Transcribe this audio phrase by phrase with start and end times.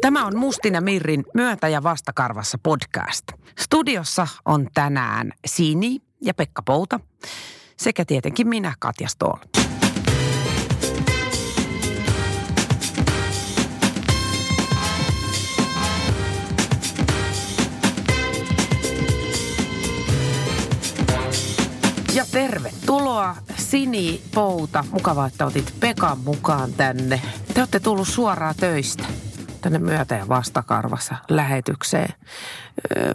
[0.00, 3.24] Tämä on Mustin ja Mirrin Myöntä ja vastakarvassa podcast.
[3.58, 7.00] Studiossa on tänään Sini ja Pekka Pouta
[7.76, 9.38] sekä tietenkin minä, Katja Stoll.
[22.14, 24.84] Ja tervetuloa Sini Pouta.
[24.90, 27.20] Mukavaa, että otit Pekan mukaan tänne.
[27.54, 29.04] Te olette tullut suoraan töistä
[29.60, 32.14] tänne myötä ja vastakarvassa lähetykseen.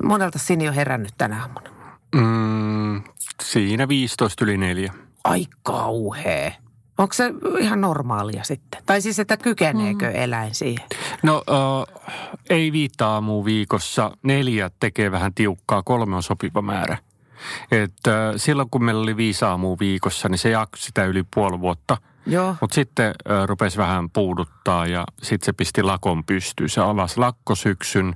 [0.04, 1.70] Monelta Sini on herännyt tänä aamuna.
[2.16, 3.04] Mm,
[3.44, 4.94] siinä 15 yli neljä.
[5.24, 6.52] Ai kauhea.
[6.98, 8.82] Onko se ihan normaalia sitten?
[8.86, 10.16] Tai siis, että kykeneekö mm.
[10.16, 10.86] eläin siihen?
[11.24, 12.02] No äh,
[12.50, 14.12] ei viittaa aamua viikossa.
[14.24, 16.98] Neljä tekee vähän tiukkaa, kolme on sopiva määrä.
[17.72, 21.98] Että silloin kun meillä oli viisi aamua viikossa, niin se jaksoi sitä yli puoli vuotta.
[22.62, 26.70] Mutta sitten rupesi vähän puuduttaa ja sitten se pisti lakon pystyyn.
[26.70, 28.16] Se avasi lakkosyksyn,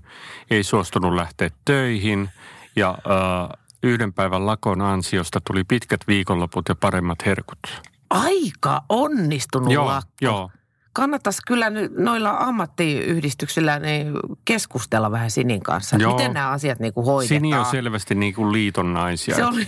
[0.50, 2.30] ei suostunut lähteä töihin
[2.75, 7.59] ja äh, yhden päivän lakon ansiosta tuli pitkät viikonloput ja paremmat herkut.
[8.09, 10.11] Aika onnistunut Joo, lakko.
[10.22, 10.52] joo.
[10.94, 14.14] Kannattaisi kyllä nyt noilla ammattiyhdistyksillä niin
[14.45, 15.97] keskustella vähän Sinin kanssa.
[15.97, 16.11] Joo.
[16.11, 17.42] Miten nämä asiat niin kuin hoidetaan?
[17.42, 19.36] Sini on selvästi niin kuin liiton naisia.
[19.36, 19.67] Se oli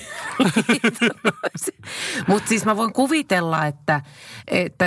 [2.27, 4.01] Mutta siis mä voin kuvitella, että,
[4.47, 4.85] että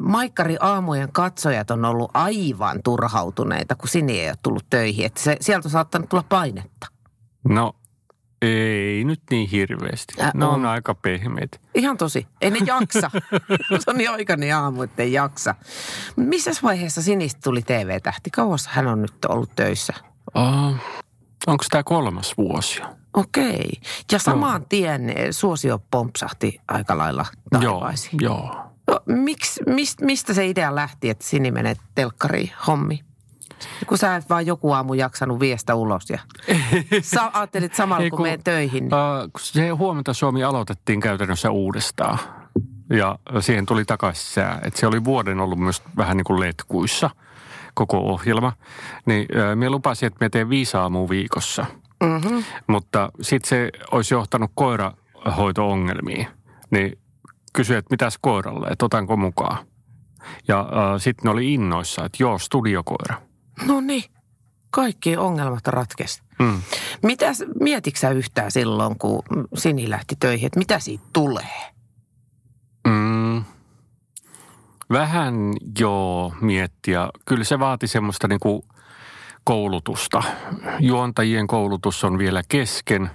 [0.00, 5.06] Maikkari aamujen katsojat on ollut aivan turhautuneita, kun Sini ei ole tullut töihin.
[5.06, 6.86] Että se, sieltä on saattanut tulla painetta.
[7.48, 7.74] No
[8.42, 10.14] ei nyt niin hirveästi.
[10.20, 10.66] Äh, ne on, on.
[10.66, 11.58] aika pehmeitä.
[11.74, 12.26] Ihan tosi.
[12.40, 13.10] Ei ne jaksa.
[13.84, 15.54] se on niin aikainen aamu, että ei jaksa.
[16.16, 18.30] Missä vaiheessa Sinistä tuli TV-tähti?
[18.30, 19.92] Kauas hän on nyt ollut töissä?
[20.36, 20.76] Uh,
[21.46, 22.80] onko tämä kolmas vuosi?
[23.14, 23.70] Okei.
[24.12, 28.18] Ja samaan tien eh, suosio pompsahti aika lailla taivaisiin.
[28.20, 28.66] Joo, joo.
[28.90, 33.04] No, miksi, mist, mistä se idea lähti, että Sini menee telkkariin hommi?
[33.86, 36.18] Kun sä et vaan joku aamu jaksanut viestä ulos ja
[37.02, 38.84] sä ajattelit samalla Ei, kun, kun- menen töihin.
[38.84, 38.94] Niin.
[38.94, 42.18] Uh, se huomenta Suomi aloitettiin käytännössä uudestaan.
[42.90, 44.60] Ja siihen tuli takaisin sää.
[44.64, 47.10] Et se oli vuoden ollut myös vähän niin kuin letkuissa
[47.74, 48.52] koko ohjelma.
[49.06, 51.66] Niin uh, me lupasin, että me teen viisi aamua viikossa.
[52.04, 52.44] Mm-hmm.
[52.66, 56.26] Mutta sitten se olisi johtanut koirahoito-ongelmiin.
[56.70, 56.98] Niin
[57.52, 59.66] kysyi, että mitäs koiralle, että otanko mukaan.
[60.48, 63.14] Ja uh, sitten ne oli innoissa, että joo, studiokoira.
[63.64, 64.04] No niin,
[64.70, 66.22] kaikki ongelmat ratkesi.
[66.38, 66.62] Mm.
[67.02, 69.22] Mitäs, mietitkö yhtään silloin, kun
[69.54, 71.72] Sini lähti töihin, että mitä siitä tulee?
[72.88, 73.44] Mm.
[74.90, 75.34] Vähän
[75.78, 77.08] joo miettiä.
[77.24, 78.64] Kyllä se vaati semmoista niinku
[79.44, 80.22] koulutusta.
[80.80, 83.10] Juontajien koulutus on vielä kesken.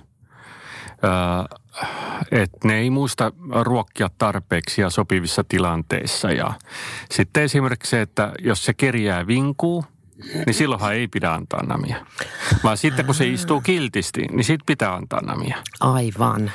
[1.04, 1.58] Öö,
[2.32, 3.32] että ne ei muista
[3.64, 6.32] ruokkia tarpeeksi ja sopivissa tilanteissa.
[6.32, 6.54] Ja
[7.12, 9.86] sitten esimerkiksi se, että jos se kerjää vinkuu,
[10.46, 12.06] niin silloinhan ei pidä antaa namia.
[12.64, 15.58] Vaan sitten kun se istuu kiltisti, niin sitten pitää antaa namia.
[15.80, 16.52] Aivan.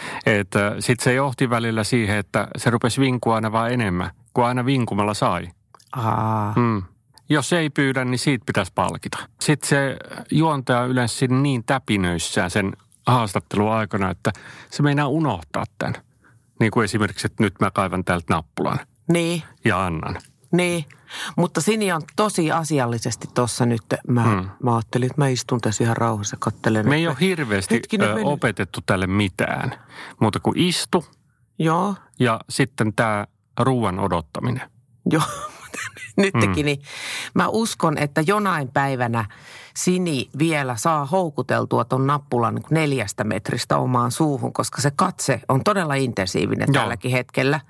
[0.80, 5.14] Sitten se johti välillä siihen, että se rupesi vinkua aina vaan enemmän, kuin aina vinkumalla
[5.14, 5.48] sai.
[5.92, 6.82] Aa, Mm.
[7.28, 9.18] Jos ei pyydä, niin siitä pitäisi palkita.
[9.40, 9.96] Sitten se
[10.30, 12.72] juontaja on yleensä niin täpinöissään sen
[13.06, 14.32] haastattelun aikana, että
[14.70, 15.94] se meinaa unohtaa tämän.
[16.60, 18.78] Niin kuin esimerkiksi, että nyt mä kaivan täältä nappulan
[19.12, 20.18] niin, ja annan.
[20.52, 20.84] Niin.
[21.36, 23.82] Mutta Sini on tosi asiallisesti tuossa nyt.
[24.08, 24.48] Mä, Hmm.
[24.62, 26.88] mä ajattelin, että mä istun tässä ihan rauhassa, kattelen.
[26.88, 29.74] Me ei ole hirveästi Hetkinen, ö, opetettu tälle mitään,
[30.20, 31.04] muuta kuin istu
[31.58, 33.26] Joo, ja sitten tämä
[33.60, 34.70] ruoan odottaminen.
[35.10, 35.22] joo.
[36.16, 36.64] Nytkin, Mm.
[36.64, 36.82] niin
[37.34, 39.24] mä uskon, että jonain päivänä
[39.76, 45.64] Sini vielä saa houkuteltua ton nappulan niin neljästä metristä omaan suuhun, koska se katse on
[45.64, 46.82] todella intensiivinen Joo.
[46.82, 47.60] tälläkin hetkellä.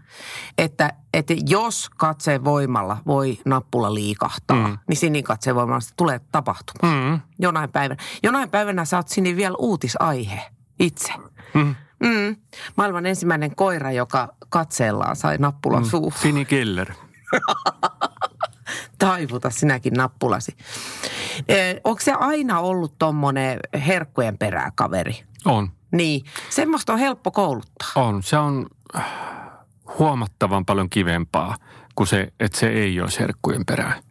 [0.59, 4.79] Että, että jos katseen voimalla voi nappula liikahtaa, Mm.
[4.89, 7.11] niin Sinin katseen voimalla se tulee tapahtumaan.
[7.13, 7.21] Mm.
[7.39, 8.03] Jonain päivänä.
[8.23, 10.43] Jonain päivänä sä oot Sini vielä uutisaihe
[10.79, 11.13] itse.
[11.55, 11.75] Mm.
[12.01, 12.37] Mm.
[12.77, 15.89] Maailman ensimmäinen koira, joka katseellaan sai nappulan mm.
[15.89, 16.13] suuhun.
[16.13, 16.93] Fini Keller.
[18.99, 20.57] Taivuta sinäkin nappulasi.
[21.85, 25.23] Onko se aina ollut tommonen herkkujen peräkaveri?
[25.45, 25.71] On.
[25.93, 27.89] Niin, semmoista on helppo kouluttaa.
[27.95, 28.23] On.
[28.23, 28.67] Se on
[28.97, 29.05] äh,
[29.99, 31.57] huomattavan paljon kivempaa
[31.95, 34.03] kuin se, että se ei ole herkkujen perään.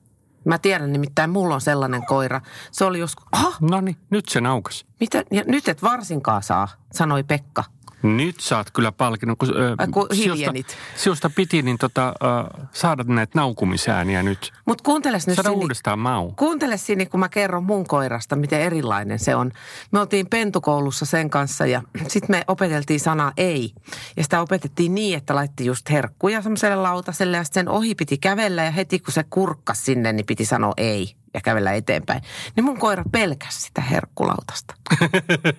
[0.45, 2.41] Mä tiedän nimittäin, mulla on sellainen koira.
[2.71, 4.85] Se oli joskus, ah, No niin, nyt se naukas.
[4.99, 7.63] mitä, ja nyt et varsinkaan saa, sanoi Pekka.
[8.05, 10.77] Nyt saat kyllä palkinnon, kun, Ai, kun hiljenit.
[10.95, 14.53] sinusta piti niin tota, ö, saada näitä naukumisääniä nyt.
[14.65, 16.31] Mutta kuunteles nyt Sini, uudestaan mau.
[16.31, 19.51] kuuntele Sini, kun mä kerron mun koirasta, miten erilainen se on.
[19.91, 23.73] Me oltiin pentukoulussa sen kanssa ja sitten me opeteltiin sanaa ei.
[24.17, 28.63] Ja sitä opetettiin niin, että laitti just herkkuja semmoiselle lautaselle ja sen ohi piti kävellä
[28.63, 32.21] ja heti kun se kurkkas sinne, niin piti sanoa ei ja kävellä eteenpäin.
[32.55, 34.75] Niin mun koira pelkäsi sitä herkkulautasta.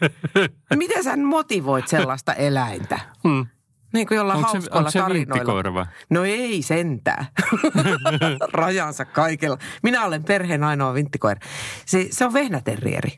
[0.74, 2.98] Miten sä motivoit sellaista eläintä?
[3.28, 3.46] Hmm.
[3.92, 5.34] Niin kuin jollain Onko se, hauskoilla onko se tarinoilla.
[5.34, 5.84] vinttikoira vai?
[6.10, 7.26] No ei sentään.
[8.52, 9.58] Rajansa kaikella.
[9.82, 11.40] Minä olen perheen ainoa vinttikoira.
[11.86, 13.16] Se, se on vehnäterrieri.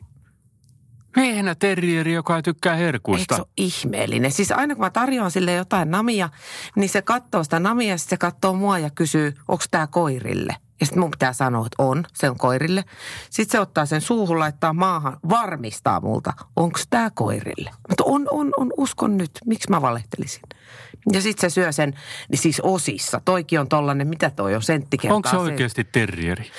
[1.15, 3.35] Vehnä terrieri, joka tykkää Eikö herkuista.
[3.35, 4.31] se ole ihmeellinen?
[4.31, 6.29] Siis aina kun mä tarjoan sille jotain namia,
[6.75, 10.55] niin se katsoo sitä namia ja sitten se katsoo mua ja kysyy, onko tämä koirille?
[10.79, 12.83] Ja sitten mun pitää sanoa, että on, se on koirille.
[13.29, 17.71] Sitten se ottaa sen suuhun, laittaa maahan, varmistaa multa, onko tämä koirille.
[17.89, 19.31] Mutta on, on, on, uskon nyt.
[19.45, 20.41] Miksi mä valehtelisin?
[21.11, 21.93] Ja sitten se syö sen,
[22.29, 23.21] niin siis osissa.
[23.25, 26.51] Toikin on tollanen, mitä toi on, sentti Onko se oikeasti terrieri?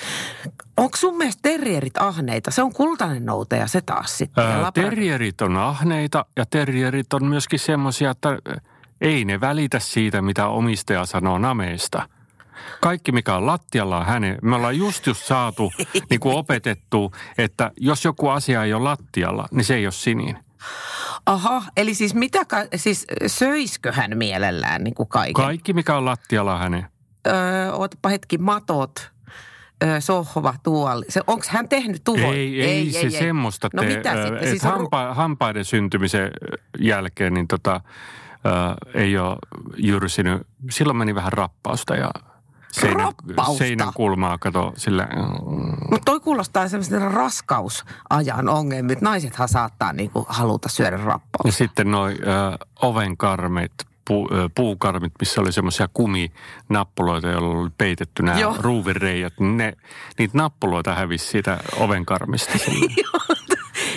[0.77, 2.51] Onko sun mielestä terrierit ahneita?
[2.51, 4.43] Se on kultainen noutaja se taas sitten.
[4.43, 8.37] Labra- terrierit on ahneita ja terrierit on myöskin semmoisia, että
[9.01, 12.09] ei ne välitä siitä, mitä omistaja sanoo nameista.
[12.81, 14.37] Kaikki, mikä on lattialla, on hänen.
[14.41, 15.71] Me ollaan just just saatu
[16.09, 20.37] niin kuin opetettu, että jos joku asia ei ole lattialla, niin se ei ole sinin.
[21.25, 22.39] Aha, eli siis mitä,
[22.75, 25.33] siis söiskö hän mielellään niin kuin kaiken?
[25.33, 26.85] Kaikki, mikä on lattialla, on hänen.
[27.27, 29.11] Öö, ootapa hetki, matot,
[29.99, 31.05] sohva, tuoli.
[31.09, 32.23] Se, onko hän tehnyt tuoli?
[32.23, 33.11] Ei, ei, ei, se ei.
[33.11, 33.97] semmoista No tee.
[33.97, 34.49] mitä Ö, sitten?
[34.49, 36.31] Siis on hampa, hampaiden syntymisen
[36.79, 37.81] jälkeen niin tota,
[38.45, 38.49] ö,
[38.93, 39.37] ei ole
[39.77, 40.47] jyrsinyt.
[40.69, 42.11] Silloin meni vähän rappausta ja
[42.71, 43.13] seinän,
[43.57, 45.07] seinän kulmaa kato sillä.
[45.89, 48.95] Mutta toi kuulostaa semmoista raskausajan ongelmia.
[49.01, 51.47] Naisethan saattaa niinku haluta syödä rappausta.
[51.47, 52.25] Ja sitten noi ö,
[52.81, 53.71] ovenkarmit,
[54.07, 58.55] pu, ö, puukarmit, missä oli semmoisia kuminappuloita, joilla oli peitetty nämä Joo.
[58.59, 59.33] ruuvireijät.
[59.39, 59.73] niin Ne,
[60.17, 62.51] niitä nappuloita hävisi siitä ovenkarmista.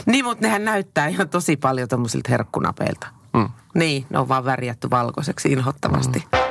[0.07, 3.07] Niin, mutta nehän näyttää ihan tosi paljon tommosilta herkkunapeilta.
[3.35, 3.49] Mm.
[3.75, 6.19] Niin, ne on vaan värjätty valkoiseksi inhottavasti.
[6.33, 6.44] Mm.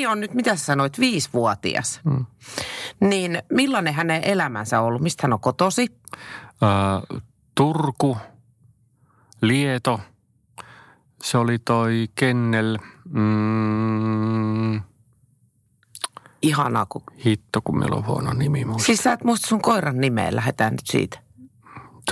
[0.00, 2.00] Sini on nyt, mitä sä sanoit, viisivuotias.
[2.04, 2.26] Mm.
[3.00, 5.02] Niin millainen hänen elämänsä on ollut?
[5.02, 5.86] Mistä hän on kotosi?
[6.62, 7.20] Ö,
[7.54, 8.16] Turku,
[9.42, 10.00] Lieto,
[11.22, 14.80] se oli toi Kennel, mm,
[16.42, 17.02] Ihanaa, kun...
[17.24, 18.86] hitto kun meillä on huono nimi muista.
[18.86, 21.18] Siis sä et muista sun koiran nimeä, lähdetään nyt siitä.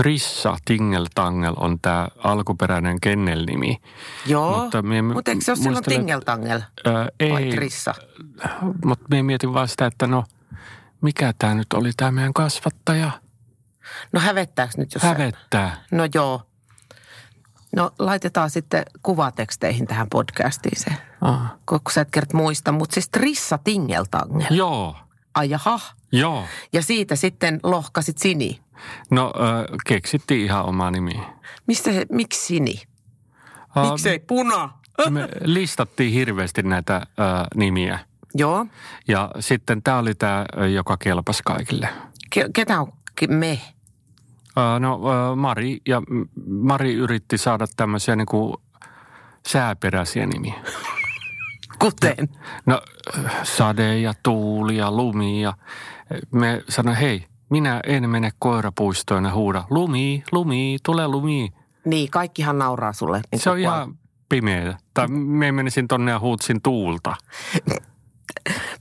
[0.03, 3.77] Trissa Tingeltangel on tämä alkuperäinen Kennel-nimi.
[4.27, 6.61] Joo, Mutta mie mutta eikö se ole silloin tingeltangel
[7.33, 7.95] vai ei, trissa?
[8.85, 10.25] mutta minä mietin vaan sitä, että no
[11.01, 13.11] mikä tämä nyt oli tämä meidän kasvattaja?
[14.13, 15.85] No hävettääkö nyt jos Hävettää.
[15.91, 16.43] No joo.
[17.77, 20.91] No laitetaan sitten kuvateksteihin tähän podcastiin se,
[21.21, 21.53] Ah.
[21.69, 22.73] kun sä et kert muista.
[22.73, 24.47] Mutta siis Trissa Tingeltangel.
[24.55, 24.97] Joo,
[25.35, 25.81] Ai jaha.
[26.13, 26.45] joo.
[26.73, 28.61] Ja siitä sitten lohkasit Sini.
[29.11, 31.21] No ö, keksittiin ihan oma nimi.
[31.67, 32.83] Mistä se, miksi Sini?
[33.75, 34.71] Ah, Miksei Puna?
[35.11, 37.23] Me listattiin hirveästi näitä ö,
[37.55, 37.99] nimiä.
[38.35, 38.67] Joo.
[39.09, 41.89] Ja sitten tämä oli tämä, joka kelpasi kaikille.
[42.37, 42.93] Ke- ketä on
[43.29, 43.61] me?
[44.59, 45.01] Ö, No
[45.33, 46.03] ö, Mari, ja
[46.63, 48.63] Mari yritti saada tämmöisiä niinku
[49.47, 50.55] sääperäisiä nimiä.
[51.79, 52.29] Kuten?
[52.67, 52.83] No
[53.17, 55.53] ö, sade ja tuuli ja lumi ja
[56.31, 61.53] me sanoi, hei, minä en mene koirapuistoon ja huuda, lumi, lumi, tule lumi.
[61.85, 63.21] Niin, kaikkihan nauraa sulle.
[63.33, 64.79] Niin Se on ihan pimeää.
[64.95, 67.17] Tai me menisin tonne ja huutsin tuulta.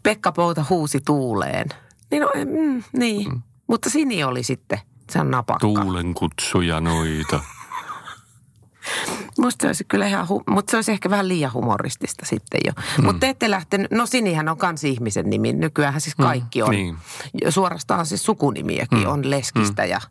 [0.04, 1.68] Pekka Pouta huusi tuuleen.
[2.12, 3.30] Niin, no, mm, niin.
[3.32, 3.42] Mm.
[3.68, 5.60] mutta Sini oli sitten, se on napakka.
[5.68, 7.40] Tuulen kutsuja noita.
[9.40, 12.72] Musta se olisi kyllä ihan, hu- mutta se olisi ehkä vähän liian humoristista sitten jo.
[12.98, 13.06] Mm.
[13.06, 15.54] Mutta te ette lähtenyt, no Sinihän on kans ihmisen nimi.
[15.54, 16.72] Nykyäänhän siis kaikki on.
[16.72, 16.98] niin.
[17.50, 19.06] Suorastaan siis sukunimiäkin mm.
[19.10, 19.90] on Leskistä mm.
[19.90, 20.02] ja,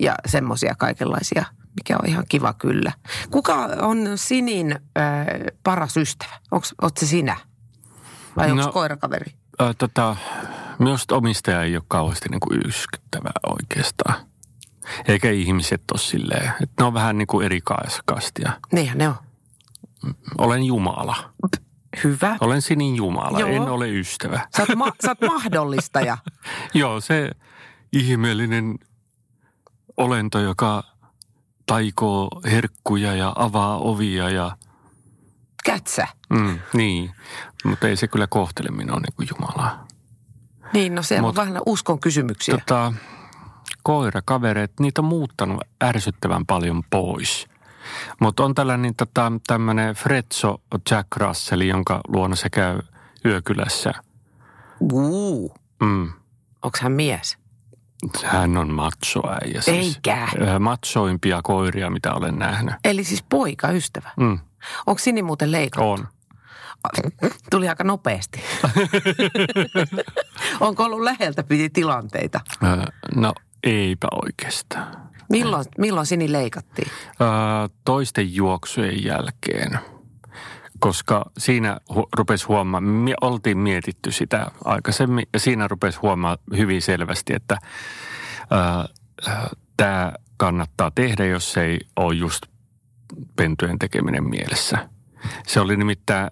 [0.00, 1.44] ja semmoisia kaikenlaisia,
[1.76, 2.92] mikä on ihan kiva kyllä.
[3.30, 5.26] Kuka on Sinin äh,
[5.62, 6.32] paras ystävä?
[6.52, 7.36] Oletko se sinä?
[8.36, 9.32] Vai onko No- koirakaveri?
[9.60, 10.16] Ö, tota,
[10.78, 14.14] minusta omistaja ei ole kauheasti niin kuin yskyttävä oikeastaan.
[15.08, 16.52] Eikä ihmiset ole silleen.
[16.62, 17.60] Että ne on vähän niin kuin eri
[18.04, 18.52] kastia.
[18.72, 19.14] Niinhän ne on.
[20.38, 21.30] Olen Jumala.
[22.04, 22.36] Hyvä.
[22.40, 23.48] Olen sinin Jumala, Joo.
[23.48, 24.40] en ole ystävä.
[24.56, 26.18] Sä oot, ma- sä oot mahdollistaja.
[26.74, 27.30] Joo, se
[27.92, 28.78] ihmeellinen
[29.96, 30.84] olento, joka
[31.66, 34.56] taikoo herkkuja ja avaa ovia ja
[35.64, 36.08] Kätsä.
[36.30, 37.10] mm, niin.
[37.64, 39.86] Mutta ei se kyllä kohtele minua niin kuin Jumalaa.
[40.72, 42.58] Niin, no Mut- on vähän uskon kysymyksiä.
[42.58, 42.92] Tota,
[43.84, 47.46] koirakavereet, niitä on muuttanut ärsyttävän paljon pois.
[48.20, 50.60] Mutta on tällainen tota, tämmöinen Fretso
[50.90, 52.78] Jack Russell, jonka luona se käy
[53.24, 53.92] yökylässä.
[54.80, 56.12] Uu, Mm.
[56.62, 57.38] onko hän mies?
[58.24, 59.60] Hän on machoäijä.
[59.60, 59.94] Siis.
[59.96, 60.28] Eikä.
[60.42, 62.74] Ö, Machoimpia koiria, mitä olen nähnyt.
[62.84, 64.10] Eli siis poika, ystävä.
[64.16, 64.38] Mm.
[64.86, 65.90] Onko Sini muuten leikattu?
[65.90, 66.08] On.
[67.50, 68.42] Tuli aika nopeasti.
[70.60, 72.40] Onko ollut läheltä piti tilanteita?
[73.16, 74.96] No eipä oikeastaan.
[75.30, 76.88] Milloin, milloin Sini leikattiin?
[77.20, 77.24] Ö,
[77.84, 79.78] Toisten juoksujen jälkeen,
[80.78, 86.82] koska siinä hu- rupesi huomaamaan, me oltiin mietitty sitä aikaisemmin, ja siinä rupesi huomaamaan hyvin
[86.82, 87.58] selvästi, että
[89.76, 92.42] tämä kannattaa tehdä, jos ei ole just
[93.36, 94.88] pentujen tekeminen mielessä.
[95.46, 96.30] Se oli nimittäin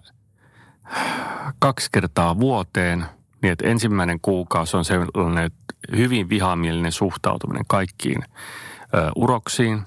[1.59, 3.05] kaksi kertaa vuoteen,
[3.41, 5.51] niin että ensimmäinen kuukausi on sellainen
[5.95, 9.81] hyvin vihamielinen suhtautuminen kaikkiin ö, uroksiin.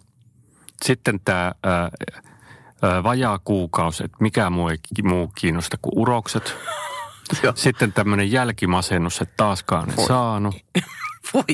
[0.84, 6.56] Sitten tämä ö, vajaa kuukausi, että mikä muu ei muu kiinnosta kuin urokset.
[7.54, 10.54] Sitten tämmöinen jälkimasennus, että taaskaan en saanut.
[11.34, 11.44] Voi,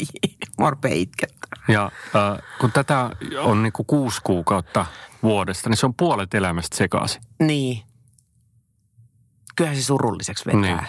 [0.61, 1.65] mä rupeen itkettämään.
[1.69, 4.87] Ja äh, kun tätä on niin kuin kuusi kuukautta
[5.23, 7.23] vuodesta, niin se on puolet elämästä sekaisin.
[7.43, 7.83] Niin.
[9.57, 10.61] Kyllähän se surulliseksi vetää.
[10.61, 10.81] Niin.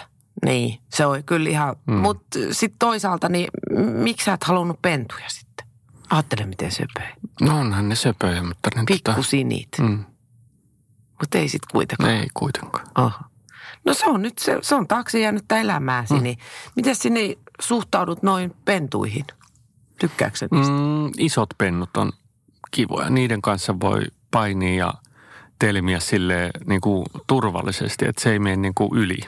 [0.44, 0.78] Niin.
[0.88, 1.94] Se on kyllä ihan, mm.
[1.94, 3.48] mutta sitten toisaalta, niin
[3.92, 5.66] miksi sä et halunnut pentuja sitten?
[6.10, 7.06] Ajattele, miten söpöi.
[7.40, 9.68] No onhan ne söpöjä, mutta niin Pikkusinit.
[9.78, 9.86] Mm.
[9.86, 10.04] mm,
[11.20, 12.10] Mutta ei sitten kuitenkaan.
[12.10, 12.86] ei kuitenkaan.
[12.94, 13.28] Aha.
[13.84, 16.22] No se on nyt, se, se on taakse jäänyttä elämääsi, mm.
[16.22, 16.38] niin
[16.76, 17.20] miten sinne
[17.60, 19.24] suhtaudut noin pentuihin?
[20.00, 20.72] Tykkääkö sä niistä?
[20.72, 22.12] Mm, isot pennut on
[22.70, 23.10] kivoja.
[23.10, 24.94] Niiden kanssa voi painia ja
[25.58, 29.18] telmiä sille niin kuin turvallisesti, että se ei mene niin kuin yli.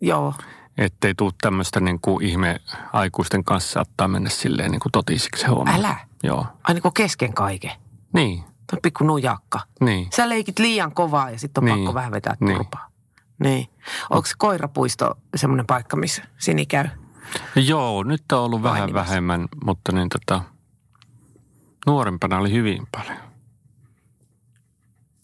[0.00, 0.34] Joo.
[0.78, 2.60] Ettei tule tämmöistä niin kuin ihme
[2.92, 5.74] aikuisten kanssa saattaa mennä silleen niin kuin totisiksi se homma.
[5.74, 5.96] Älä.
[6.22, 6.46] Joo.
[6.68, 7.70] Ai niin kuin kesken kaiken.
[8.14, 9.60] Niin, Tuo on pikku nujakka.
[9.80, 10.08] niin.
[10.16, 11.78] Sä leikit liian kovaa ja sitten on Niin.
[11.78, 12.56] pakko vähän vetää Niin.
[12.56, 12.88] turpaa.
[13.38, 13.66] Niin.
[14.10, 16.88] Onko koirapuisto semmoinen paikka, missä Sini käy?
[17.56, 19.08] Joo, nyt on ollut vähän Painimassa.
[19.10, 20.42] vähemmän, mutta niin tota,
[21.86, 23.18] nuorempana oli hyvin paljon.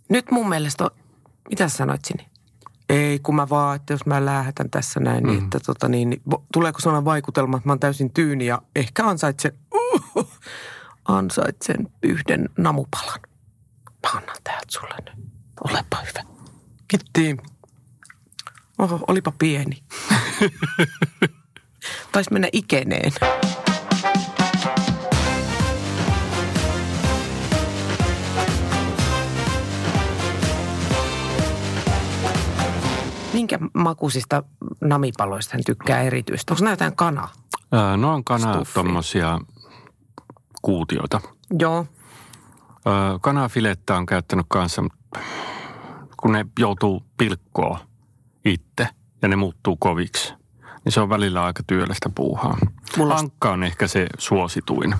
[0.08, 0.90] Nyt mun mielestä on,
[1.48, 2.26] mitä sä sanoit Sini?
[2.88, 5.30] Ei, kun mä vaan, että jos mä lähetän tässä näin, mm.
[5.30, 6.22] niin että tota niin, niin
[6.52, 10.28] tuleeko sellainen vaikutelma, että mä oon täysin tyyni ja ehkä ansaitsen, uh,
[11.08, 13.20] ansaitsen yhden namupalan.
[14.02, 15.28] Mä annan täältä sulle nyt.
[15.64, 16.34] Olepa hyvä.
[16.88, 17.36] Kiitti.
[18.78, 19.82] Oho, olipa pieni.
[22.12, 23.12] Taisi mennä ikeneen.
[33.34, 34.42] Minkä makuisista
[34.80, 36.52] namipaloista hän tykkää erityisesti?
[36.52, 37.28] Onko nämä jotain kana?
[37.74, 38.74] Öö, no on kana Stuffi.
[38.74, 39.40] tommosia
[40.62, 41.20] kuutioita.
[41.58, 41.86] Joo.
[42.86, 44.82] Öö, kanafilettä on käyttänyt kanssa,
[46.16, 47.78] kun ne joutuu pilkkoa
[48.44, 48.88] itse
[49.22, 50.34] ja ne muuttuu koviksi,
[50.84, 52.56] niin se on välillä aika työlästä puuhaa.
[52.96, 54.94] Mulla Ankka on ehkä se suosituin.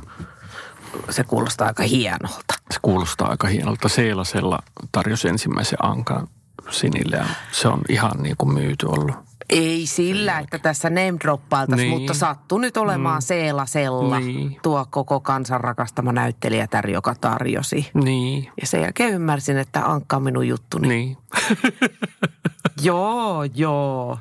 [1.11, 2.55] Se kuulostaa aika hienolta.
[2.71, 3.89] Se kuulostaa aika hienolta.
[3.89, 4.59] Seelasella
[4.93, 6.29] tarjosi ensimmäisen ankan
[6.71, 9.17] sinille se on ihan niin kuin myyty ollut.
[9.51, 12.01] Ei sillä, että tässä name droppailtaisiin, Niin.
[12.01, 13.23] mutta sattuu nyt olemaan mm.
[13.27, 14.57] Seelasella Niin.
[14.63, 17.91] tuo koko kansan rakastama näyttelijätär, joka tarjosi.
[17.95, 20.89] Niin, Ja sen jälkeen ymmärsin, että Ankka on minun juttuni.
[20.89, 21.17] niin.
[22.83, 24.19] Joo, joo.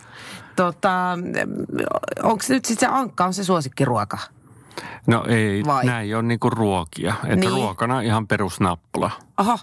[0.55, 1.17] Tota,
[2.23, 4.17] onko nyt sitten se Ankka on se suosikkiruoka?
[5.07, 5.85] No ei, Vai?
[5.85, 7.13] näin on niinku ruokia.
[7.23, 7.51] Että Niin.
[7.51, 9.11] ruokana ihan perusnappula.
[9.37, 9.59] Aha,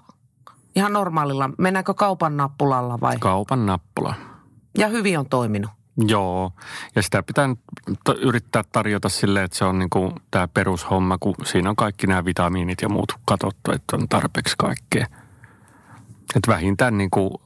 [0.76, 1.50] ihan normaalilla.
[1.58, 3.16] Mennäänkö kaupan nappulalla vai?
[3.18, 4.14] Kaupan nappula.
[4.78, 5.70] Ja hyvin on toiminut.
[6.06, 6.52] Joo,
[6.96, 7.56] ja sitä pitää
[8.20, 12.82] yrittää tarjota silleen, että se on niinku tämä perushomma, kun siinä on kaikki nämä vitamiinit
[12.82, 15.06] ja muut katsottu, että on tarpeeksi kaikkea.
[16.36, 17.42] Että vähintään niinku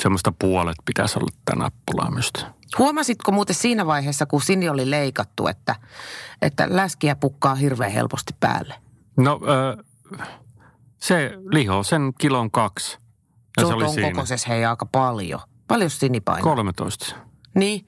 [0.00, 2.32] semmoista puolet pitäisi olla tämä nappulaa myös.
[2.78, 5.76] Huomasitko muuten siinä vaiheessa, kun Sini oli leikattu, että,
[6.42, 8.74] että läskiä pukkaa hirveän helposti päälle?
[9.16, 9.84] No ö,
[11.02, 12.98] se liho, sen kilon kaksi.
[13.56, 14.10] Ja se Sulta oli on siinä.
[14.10, 15.40] kokoisessa hei aika paljon.
[15.68, 16.42] Paljon Sini painaa?
[16.42, 17.16] 13.
[17.54, 17.86] Niin,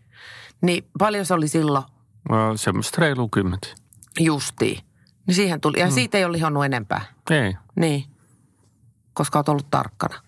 [0.62, 1.85] niin paljon se oli silloin
[2.33, 3.68] Ö, semmoista reilu kymmentä.
[4.21, 4.78] justiin.
[5.26, 7.00] Niin siihen tuli, ja siitä ei ole lihonnut enempää.
[7.30, 7.54] Ei.
[7.76, 8.04] Niin,
[9.14, 10.21] koska olet ollut tarkkana.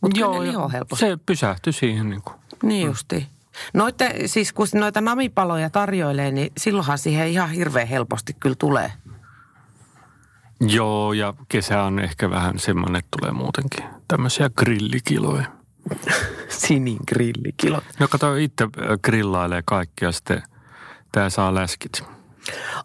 [0.00, 1.04] Mutta ne lihoo helposti.
[1.06, 2.36] se pysähtyi siihen niin kuin.
[2.62, 3.26] Niin justiin.
[3.74, 8.92] Noitte, siis kun noita namipaloja tarjoilee, niin silloinhan siihen ihan hirveän helposti kyllä tulee.
[10.60, 15.46] Joo, ja kesä on ehkä vähän semmoinen, että tulee muutenkin tämmöisiä grillikiloja.
[16.48, 17.84] Sinin grillikilot.
[17.98, 20.42] No kato, itse äh, grillailee kaikkia, sitten
[21.12, 22.02] tää saa läskit.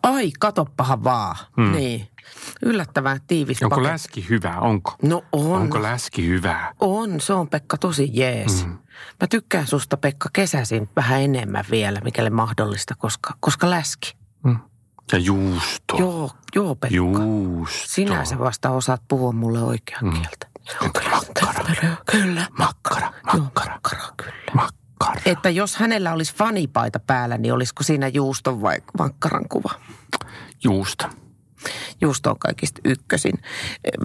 [0.03, 1.35] Ai, katoppahan vaan.
[1.57, 1.71] Hmm.
[1.71, 2.07] Niin.
[2.61, 3.93] Yllättävän tiivis Onko paketti.
[3.93, 4.59] läski hyvä?
[4.59, 4.95] Onko?
[5.01, 5.61] No on.
[5.61, 6.73] Onko läski hyvää?
[6.79, 8.65] On, se on Pekka tosi jees.
[8.65, 8.71] Mm.
[9.21, 14.15] Mä tykkään susta Pekka kesäisin vähän enemmän vielä, mikäli mahdollista, koska, koska läski.
[15.11, 15.97] Ja juusto.
[15.97, 16.95] Joo, joo Pekka.
[16.95, 17.87] Juusto.
[17.87, 20.11] Sinä sä vasta osaat puhua mulle oikeaa mm.
[20.11, 20.47] kieltä.
[20.81, 21.19] Joo, kyllä,
[21.65, 24.33] kyllä, kyllä, makkara, makkara, makkara, kyllä.
[24.53, 25.21] Makkara.
[25.25, 29.71] Että jos hänellä olisi fanipaita päällä, niin olisiko siinä juuston vai makkaran kuva?
[30.63, 31.05] Juusto.
[32.01, 33.33] Juusto on kaikista ykkösin.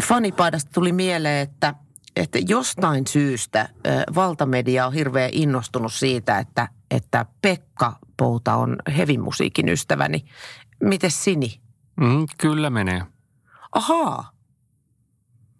[0.02, 1.74] Fanipaidasta tuli mieleen, että,
[2.16, 3.68] että jostain syystä
[4.14, 10.24] valtamedia on hirveän innostunut siitä, että, että Pekka Pouta on hevimusiikin ystäväni.
[10.82, 11.60] Miten Sini?
[12.00, 13.02] Mm, kyllä menee.
[13.72, 14.30] Ahaa,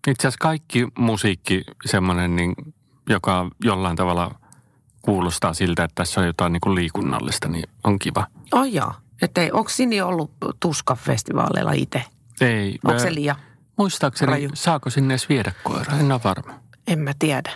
[0.08, 2.54] Itse asiassa kaikki musiikki semmoinen, niin,
[3.08, 4.40] joka jollain tavalla
[5.02, 8.26] kuulostaa siltä, että tässä on jotain niin kuin liikunnallista, niin on kiva.
[8.52, 9.00] ai jaa.
[9.22, 12.04] Että ei- onko Sini ollut Tuska-festivaaleilla itse?
[12.40, 12.78] Ei.
[12.84, 13.36] Onko se liian?
[13.78, 14.50] Muistaakseni, raju?
[14.54, 15.96] saako sinne edes viedä koira?
[16.00, 16.60] En ole varma.
[16.86, 17.50] En mä tiedä.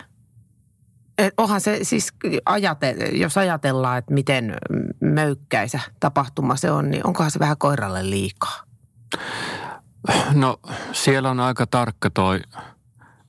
[1.18, 2.12] Et onhan se siis,
[2.46, 4.56] ajate, jos ajatellaan, että miten
[5.00, 8.62] möykkäisä tapahtuma se on, niin onkohan se vähän koiralle liikaa?
[10.34, 10.56] No,
[10.92, 12.40] siellä on aika tarkka toi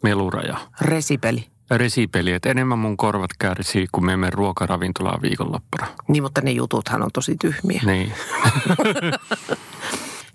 [0.04, 0.58] meluraja.
[0.82, 1.48] Resipeli.
[1.72, 5.88] Resipeli, että enemmän mun korvat kärsii, kun me menen ruokaravintolaan viikonloppuna.
[6.08, 7.82] Niin, mutta ne jututhan on tosi tyhmiä.
[7.86, 8.14] Niin.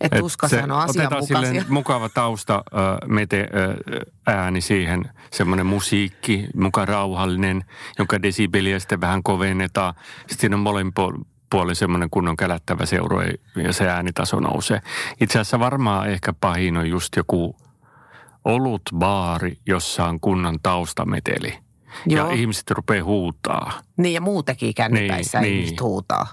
[0.01, 1.65] Että Et tuskasehan on otetaan asianmukaisia.
[1.69, 3.41] mukava tausta äh, mete
[4.27, 7.65] äh, ääni siihen, semmoinen musiikki, muka rauhallinen,
[7.99, 9.95] jonka desibeliä sitten vähän kovennetaan.
[10.21, 13.23] Sitten siinä on molemmin puol- puolin semmoinen kunnon kälättävä seuro
[13.57, 14.81] ja se äänitaso nousee.
[15.21, 17.57] Itse asiassa varmaan ehkä pahin on just joku
[18.45, 21.59] olutbaari, jossa on kunnon taustameteli.
[22.07, 22.29] Joo.
[22.29, 23.73] Ja ihmiset rupeaa huutaa.
[23.97, 25.65] Niin, ja muutenkin kännipäissä Niin, niin, niin.
[25.65, 26.27] ihmiset huutaa.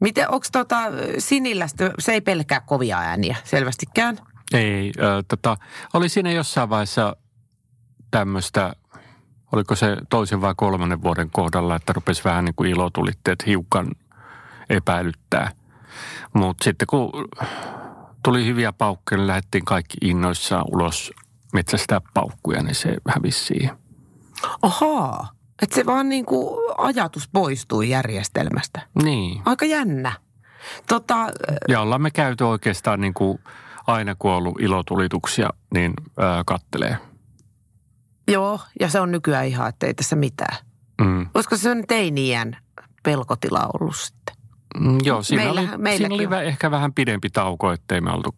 [0.00, 0.76] Miten, onko tota
[1.18, 1.66] Sinillä,
[1.98, 4.18] se ei pelkää kovia ääniä selvästikään?
[4.52, 5.56] Ei, äh, tota,
[5.94, 7.16] oli siinä jossain vaiheessa
[8.10, 8.72] tämmöistä,
[9.52, 13.90] oliko se toisen vai kolmannen vuoden kohdalla, että rupesi vähän niin kuin ilotulitteet hiukan
[14.70, 15.52] epäilyttää.
[16.32, 17.10] Mutta sitten kun
[18.22, 21.12] tuli hyviä paukkuja, niin lähdettiin kaikki innoissaan ulos
[21.52, 23.78] metsästää paukkuja, niin se hävisi siihen.
[24.62, 28.80] Ahaa, että se vaan niin kuin ajatus poistui järjestelmästä.
[29.02, 29.42] Niin.
[29.44, 30.12] Aika jännä.
[30.88, 31.14] Tota,
[31.68, 33.38] Ja ollaan me käyty oikeastaan niin kuin
[33.86, 36.96] aina kun on ollut ilotulituksia, niin ää, kattelee.
[38.28, 40.56] joo, ja se on nykyään ihan, että ei tässä mitään.
[41.00, 41.26] Mm.
[41.34, 42.56] Olisiko se on teiniän
[43.02, 44.34] pelkotila ollut sitten?
[44.80, 46.44] Mm, Joo, siinä Meillähän- oli, siinä oli on.
[46.44, 48.34] ehkä vähän pidempi tauko, ettei me oltu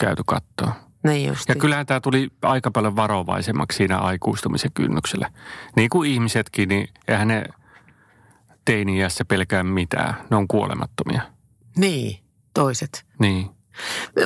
[0.00, 0.72] käyty kattoa.
[1.04, 1.48] Niin just.
[1.48, 5.30] Ja kyllähän tämä tuli aika paljon varovaisemmaksi siinä aikuistumisen kynnyksellä.
[5.76, 7.44] Niin kuin ihmisetkin, niin eihän ne
[8.64, 10.14] teini-iässä pelkää mitään.
[10.30, 11.22] Ne on kuolemattomia.
[11.76, 13.06] Niin, toiset.
[13.18, 13.50] Niin.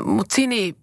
[0.04, 0.76] Mutta Sini,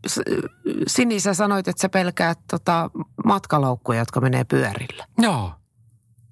[0.88, 2.89] Sini, sä sanoit, että sä pelkäät tota
[3.25, 5.05] matkalaukkuja, jotka menee pyörillä.
[5.17, 5.51] Joo.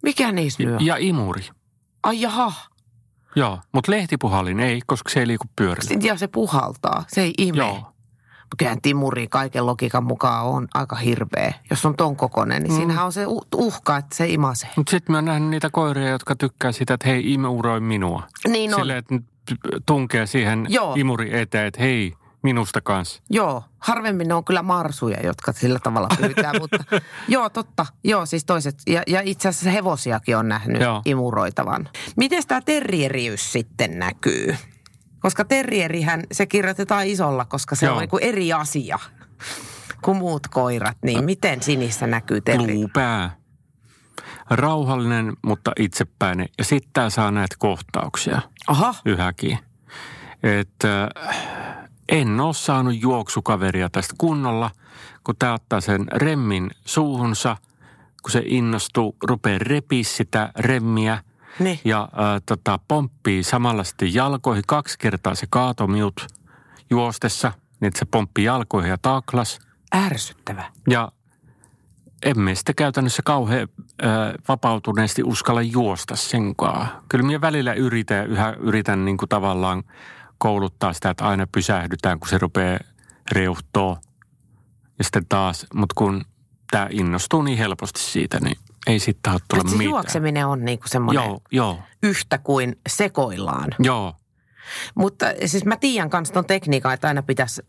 [0.03, 0.77] Mikä niissä lyö?
[0.81, 1.41] Ja imuri.
[2.03, 2.53] Ai jaha,
[3.35, 5.99] Joo, mutta lehtipuhallin ei, koska se ei liiku pyörillä.
[6.07, 7.57] ja se puhaltaa, se ei ime.
[7.57, 7.92] Joo.
[8.57, 11.53] Kyllähän Timuri kaiken logiikan mukaan on aika hirveä.
[11.69, 12.77] Jos on ton kokonen, niin mm.
[12.77, 14.69] siinähän on se uh- uhka, että se imasee.
[14.75, 18.23] Mutta sitten mä oon nähnyt niitä koiria, jotka tykkää sitä, että hei, imuroi minua.
[18.47, 18.79] Niin on.
[18.79, 19.15] Silleen, että
[19.85, 20.95] tunkee siihen Joo.
[20.97, 22.13] imuri eteen, että hei,
[22.43, 23.21] minusta kanssa.
[23.29, 26.77] Joo, harvemmin ne on kyllä marsuja, jotka sillä tavalla pyytää, mutta
[27.27, 27.85] joo, totta.
[28.03, 28.75] Joo, siis toiset.
[28.87, 31.01] Ja, ja itse asiassa hevosiakin on nähnyt joo.
[31.05, 31.89] imuroitavan.
[32.15, 34.55] Miten tämä terrieriys sitten näkyy?
[35.23, 37.95] Koska terrierihän, se kirjoitetaan isolla, koska se Joo.
[37.95, 38.99] on niin kuin eri asia
[40.01, 40.97] kuin muut koirat.
[41.03, 42.73] Niin miten sinissä näkyy terri?
[42.73, 43.35] Luupää.
[44.49, 46.47] Rauhallinen, mutta itsepäinen.
[46.57, 49.59] Ja sitten saa näitä kohtauksia Aha, yhäkin.
[50.43, 51.09] Että
[52.09, 54.71] en ole saanut juoksukaveria tästä kunnolla,
[55.23, 57.57] kun tää ottaa sen remmin suuhunsa,
[58.21, 61.23] kun se innostuu, rupeaa repii sitä remmiä
[61.59, 61.79] niin.
[61.85, 64.63] ja äh, tota, pomppii samalla sitten jalkoihin.
[64.67, 66.27] Kaksi kertaa se kaatomiut
[66.89, 69.59] juostessa, niin että se pomppii jalkoihin ja taklas.
[69.95, 70.71] Ärsyttävä.
[70.89, 71.11] Ja
[72.25, 73.67] emme sitten käytännössä kauhean
[74.03, 74.09] äh,
[74.47, 76.87] vapautuneesti uskalla juosta senkaan.
[77.09, 79.83] Kyllä minä välillä yritän ja yhä yritän niin kuin tavallaan
[80.37, 82.79] kouluttaa sitä, että aina pysähdytään, kun se rupeaa
[83.31, 83.97] reuhtoa.
[84.97, 86.25] Ja sitten taas, mutta kun
[86.71, 89.89] tämä innostuu niin helposti siitä, niin ei sitten tahdo tulla se mitään.
[89.89, 93.69] juokseminen on niin kuin semmoinen Joo, joo, yhtä kuin sekoillaan.
[93.79, 94.13] joo.
[94.95, 97.61] Mutta siis mä tiedän kanssa ton tekniikan, että aina pitäisi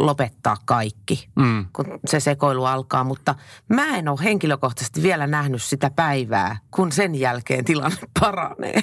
[0.00, 1.66] lopettaa kaikki, Mm.
[1.72, 3.04] kun se sekoilu alkaa.
[3.04, 3.34] Mutta
[3.68, 8.80] mä en ole henkilökohtaisesti vielä nähnyt sitä päivää, kun sen jälkeen tilanne paranee.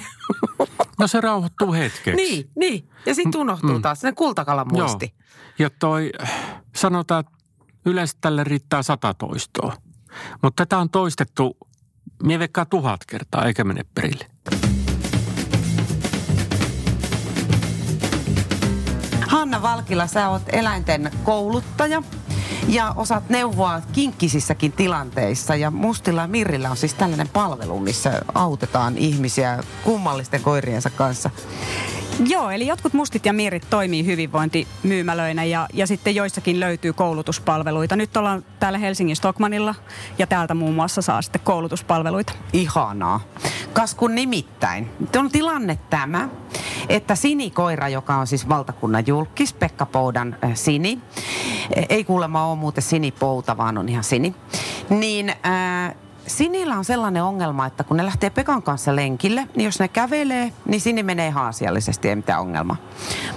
[0.98, 2.10] No se rauhoittuu hetkeksi.
[2.16, 2.88] niin, niin.
[3.06, 3.82] Ja sitten unohtuu mm.
[3.82, 5.14] taas se kultakalan muisti.
[5.16, 5.26] Joo.
[5.58, 6.12] Ja toi,
[6.76, 7.32] sanotaan, että
[7.86, 9.72] yleensä tälle riittää sata toistoa.
[10.42, 11.56] Mutta tätä on toistettu,
[12.22, 12.38] mie
[12.70, 14.26] tuhat kertaa, eikä mene perille.
[19.26, 22.02] Hanna Valkila, sä oot eläinten kouluttaja
[22.68, 25.56] ja osaat neuvoa kinkkisissäkin tilanteissa.
[25.56, 31.30] Ja Mustilla ja Mirrillä on siis tällainen palvelu, missä autetaan ihmisiä kummallisten koiriensa kanssa.
[32.24, 37.96] Joo, eli jotkut mustit ja mirit toimii hyvinvointimyymälöinä ja, ja sitten joissakin löytyy koulutuspalveluita.
[37.96, 39.74] Nyt ollaan täällä Helsingin Stockmanilla
[40.18, 42.32] ja täältä muun muassa saa sitten koulutuspalveluita.
[42.52, 43.20] Ihanaa.
[43.72, 44.90] Kas kun nimittäin.
[45.16, 46.28] On tilanne tämä,
[46.88, 50.98] että Sini-koira, joka on siis valtakunnan julkis, Pekka Poudan äh, Sini,
[51.88, 54.34] ei kuulemma ole muuten Sini-pouta, vaan on ihan Sini,
[54.90, 55.94] niin äh,
[56.26, 60.52] Sinillä on sellainen ongelma, että kun ne lähtee Pekan kanssa lenkille, niin jos ne kävelee,
[60.66, 62.76] niin Sini menee ihan asiallisesti, ei mitään ongelmaa.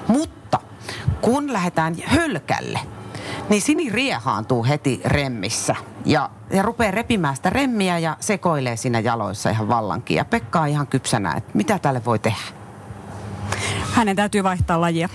[0.08, 0.60] Mutta
[1.22, 2.80] kun lähdetään hölkälle,
[3.50, 5.76] niin Sini riehaantuu heti remmissä
[6.06, 10.18] ja, ja rupeaa repimään sitä remmiä ja sekoilee siinä jaloissa ihan vallankin.
[10.18, 12.60] Ja Pekka on ihan kypsänä, että mitä tälle voi tehdä.
[13.94, 15.10] Hänen täytyy vaihtaa lajia.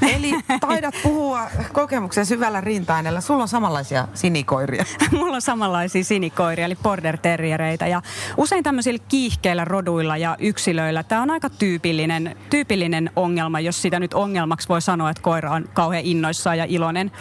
[0.16, 4.84] Eli taidat puhua kokemuksen syvällä rinta Sulla on samanlaisia sinikoiria.
[5.18, 7.86] Mulla on samanlaisia sinikoiria, eli border terriereitä.
[7.86, 8.02] Ja
[8.36, 14.14] usein tämmöisillä kiihkeillä roduilla ja yksilöillä tämä on aika tyypillinen, tyypillinen ongelma, jos sitä nyt
[14.14, 17.12] ongelmaksi voi sanoa, että koira on kauhean innoissaan ja iloinen.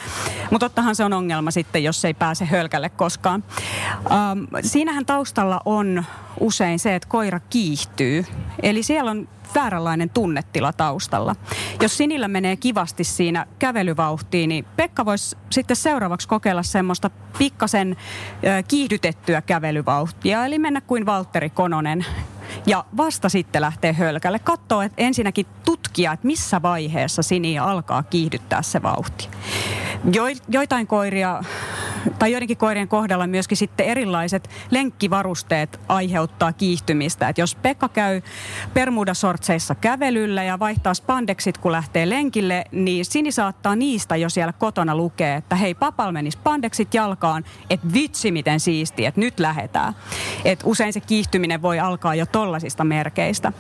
[0.51, 3.43] Mutta tottahan se on ongelma sitten, jos ei pääse hölkälle koskaan.
[4.11, 6.05] Ähm, siinähän taustalla on
[6.39, 8.25] usein se, että koira kiihtyy.
[8.63, 11.35] Eli siellä on vääränlainen tunnetila taustalla.
[11.81, 17.97] Jos Sinillä menee kivasti siinä kävelyvauhtiin, niin Pekka voisi sitten seuraavaksi kokeilla semmoista pikkasen
[18.67, 22.05] kiihdytettyä kävelyvauhtia, eli mennä kuin Valtteri Kononen
[22.65, 24.39] ja vasta sitten lähtee hölkälle.
[24.39, 29.29] Katsoo, että ensinnäkin tutkia, että missä vaiheessa Sini alkaa kiihdyttää se vauhti.
[30.13, 31.43] Jo, joitain koiria,
[32.19, 37.29] tai joidenkin koirien kohdalla myöskin sitten erilaiset lenkkivarusteet aiheuttaa kiihtymistä.
[37.29, 38.21] Että jos Pekka käy
[38.73, 44.95] Bermudasortseissa kävelyllä ja vaihtaa spandeksit, kun lähtee lenkille, niin Sini saattaa niistä jo siellä kotona
[44.95, 49.93] lukea, että hei, papal meni spandeksit jalkaan, että vitsi miten siisti, että nyt lähetään.
[50.45, 53.53] Et usein se kiihtyminen voi alkaa jo tollasista merkeistä.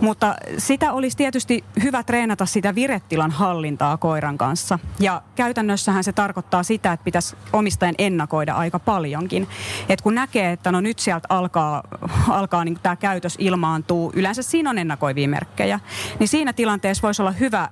[0.00, 4.78] Mutta sitä olisi tietysti hyvä treenata sitä viretilan hallintaa koiran kanssa.
[5.00, 7.36] Ja käytännössähän se tarkoittaa sitä, että pitäisi
[7.80, 9.48] omistajan ennakoida aika paljonkin.
[9.88, 11.82] Et kun näkee, että no nyt sieltä alkaa,
[12.28, 15.80] alkaa niin tämä käytös ilmaantuu, yleensä siinä on ennakoivia merkkejä,
[16.18, 17.68] niin siinä tilanteessa voisi olla hyvä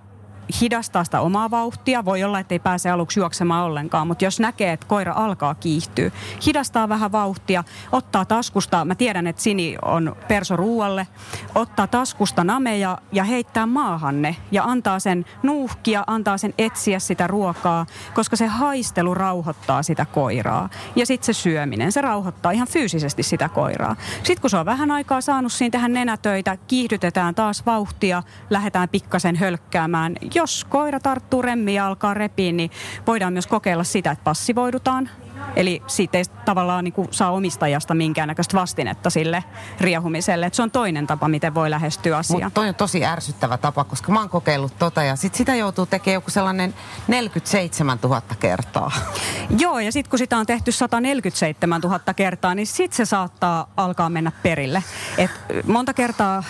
[0.61, 2.05] hidastaa sitä omaa vauhtia.
[2.05, 6.11] Voi olla, että ei pääse aluksi juoksemaan ollenkaan, mutta jos näkee, että koira alkaa kiihtyä,
[6.47, 11.07] hidastaa vähän vauhtia, ottaa taskusta, mä tiedän, että Sini on perso ruualle,
[11.55, 17.87] ottaa taskusta nameja ja heittää maahanne ja antaa sen nuuhkia, antaa sen etsiä sitä ruokaa,
[18.15, 20.69] koska se haistelu rauhoittaa sitä koiraa.
[20.97, 23.97] Ja sitten se syöminen, se rauhoittaa ihan fyysisesti sitä koiraa.
[24.17, 29.37] Sitten kun se on vähän aikaa saanut siinä tehdä nenätöitä, kiihdytetään taas vauhtia, lähdetään pikkasen
[29.37, 32.71] hölkkäämään jos koira tarttuu remmiin ja alkaa repiä, niin
[33.07, 35.11] voidaan myös kokeilla sitä, että passivoidutaan.
[35.57, 39.45] Eli siitä ei tavallaan niin kuin saa omistajasta minkäännäköistä vastinetta sille
[39.81, 40.47] riehumiselle.
[40.47, 42.41] Et se on toinen tapa, miten voi lähestyä asiaa.
[42.41, 45.87] Mutta toi on tosi ärsyttävä tapa, koska mä oon kokeillut tota ja sit sitä joutuu
[45.87, 46.75] tekemään joku sellainen
[47.09, 48.91] 47 000 kertaa.
[49.61, 54.11] Joo, ja sitten kun sitä on tehty 147 000 kertaa, niin sitten se saattaa alkaa
[54.11, 54.85] mennä perille.
[55.19, 55.31] Et
[55.67, 56.45] monta kertaa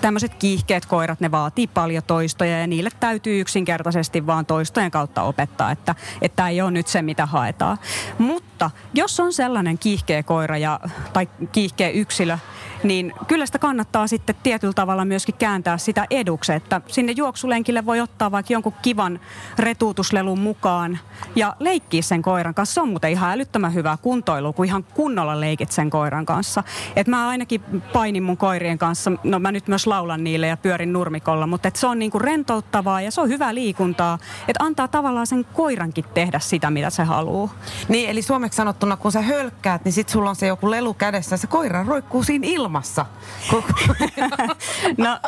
[0.00, 5.70] tämmöiset kiihkeät koirat, ne vaatii paljon toistoja ja niille täytyy yksinkertaisesti vaan toistojen kautta opettaa,
[5.70, 5.94] että
[6.36, 7.78] tämä ei ole nyt se, mitä haetaan.
[8.18, 10.80] Mutta jos on sellainen kiihkeä koira ja,
[11.12, 12.38] tai kiihkeä yksilö,
[12.82, 18.00] niin kyllä sitä kannattaa sitten tietyllä tavalla myöskin kääntää sitä eduksi, että sinne juoksulenkille voi
[18.00, 19.20] ottaa vaikka jonkun kivan
[19.58, 20.98] retuutuslelun mukaan
[21.36, 22.74] ja leikkiä sen koiran kanssa.
[22.74, 26.62] Se on muuten ihan älyttömän hyvää kuntoilu, kun ihan kunnolla leikit sen koiran kanssa.
[26.96, 27.60] Et mä ainakin
[27.92, 31.76] painin mun koirien kanssa, no mä nyt myös laulan niille ja pyörin nurmikolla, mutta et
[31.76, 36.38] se on niinku rentouttavaa ja se on hyvää liikuntaa, että antaa tavallaan sen koirankin tehdä
[36.38, 37.54] sitä, mitä se haluaa.
[37.88, 41.36] Niin, eli suomeksi sanottuna, kun sä hölkkäät, niin sit sulla on se joku lelu kädessä,
[41.36, 43.06] se koira roikkuu siinä ilmassa ilmassa.
[44.98, 45.18] No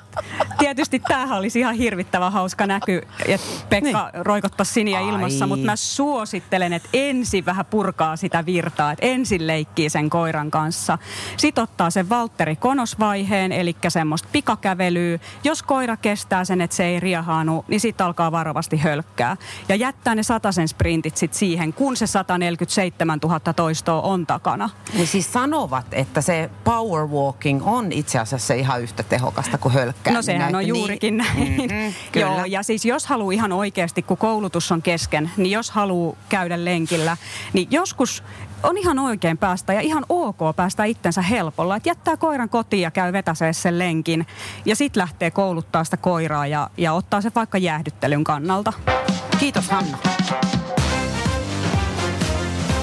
[0.58, 4.26] tietysti tämähän olisi ihan hirvittävän hauska näky, että Pekka niin.
[4.26, 5.08] roikottaisi siniä Ai.
[5.08, 10.50] ilmassa, mutta mä suosittelen, että ensin vähän purkaa sitä virtaa, että ensin leikkii sen koiran
[10.50, 10.98] kanssa.
[11.37, 15.18] Sitten ottaa sen Valtteri Konosvaiheen, eli semmoista pikakävelyä.
[15.44, 19.37] Jos koira kestää sen, että se ei riehaanu, niin sitten alkaa varovasti hölkkää.
[19.68, 24.70] Ja jättää ne sen sprintit sitten siihen, kun se 147 000 toistoa on takana.
[24.94, 30.14] Niin siis sanovat, että se power walking on itse asiassa ihan yhtä tehokasta kuin hölkkääminen.
[30.14, 31.70] No sehän on Että juurikin niin, näin.
[31.70, 32.26] Mm-hmm, kyllä.
[32.26, 36.64] Joo, ja siis jos haluaa ihan oikeasti, kun koulutus on kesken, niin jos haluaa käydä
[36.64, 37.16] lenkillä,
[37.52, 38.22] niin joskus
[38.62, 41.76] on ihan oikein päästä ja ihan ok päästä itsensä helpolla.
[41.76, 44.26] Että jättää koiran kotiin ja käy vetäsee sen lenkin
[44.64, 48.72] ja sitten lähtee kouluttaa sitä koiraa ja, ja ottaa se vaikka jäähdyttelyn kannalta.
[49.38, 49.98] Kiitos Hanna.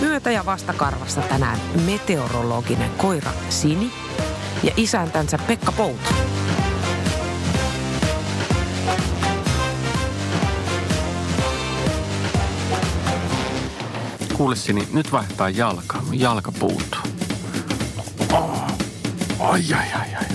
[0.02, 4.05] Myötä- ja vastakarvassa tänään meteorologinen koira Sini
[4.64, 6.14] ja isäntänsä Pekka Pouta.
[14.34, 15.98] Kuule Sini, nyt vaihtaa jalka.
[16.12, 17.02] Jalka puuttuu.
[18.34, 18.64] Oh.
[19.40, 20.26] Ai, ai, ai, ai.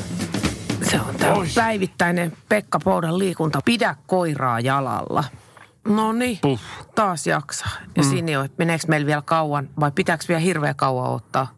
[0.90, 3.61] Se on tämä päivittäinen Pekka Poudan liikunta.
[3.64, 5.24] Pidä koiraa jalalla.
[5.85, 6.38] No niin,
[6.94, 7.70] taas jaksaa.
[7.96, 8.11] Ja mm.
[8.11, 11.54] Sini on, että meneekö meillä vielä kauan vai pitääkö vielä hirveän kauan ottaa?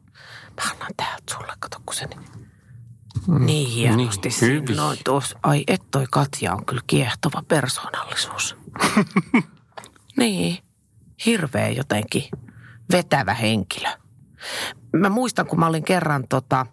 [0.57, 2.42] Mä annan täältä sulle, kato kun se niin,
[3.39, 4.77] niin hienosti Niin, niin, hyvin.
[4.77, 8.57] no, tuossa, Ai et toi Katja on kyllä kiehtova persoonallisuus.
[10.19, 10.59] niin,
[11.27, 12.25] hirveä jotenkin
[12.93, 13.89] vetävä henkilö.
[14.97, 16.67] Mä muistan, kun mä olin kerran tota,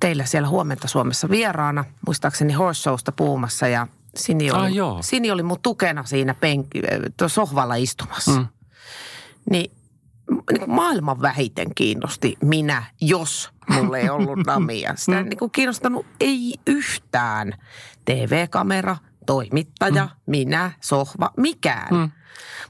[0.00, 4.98] teillä siellä Huomenta Suomessa vieraana, muistaakseni Horse Showsta puhumassa ja Sini oli, Ah, joo.
[5.02, 6.82] Sini oli mun tukena siinä penki,
[7.26, 8.30] sohvalla istumassa.
[8.30, 8.46] Mm.
[9.50, 9.70] Niin,
[10.52, 14.92] niin maailman vähiten kiinnosti minä, jos mulla ei ollut namia.
[14.96, 17.52] Sitä ei niin kuin kiinnostanut ei yhtään.
[18.04, 18.96] TV-kamera,
[19.26, 21.94] toimittaja, minä, sohva, mikään.
[21.94, 22.10] Mm.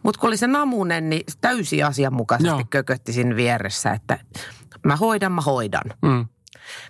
[0.03, 2.65] Mutta kun oli se namunen, niin täysin asianmukaisesti Joo.
[2.71, 4.19] kökötti siinä vieressä, että
[4.87, 5.85] mä hoidan, mä hoidan.
[6.03, 6.27] Mm.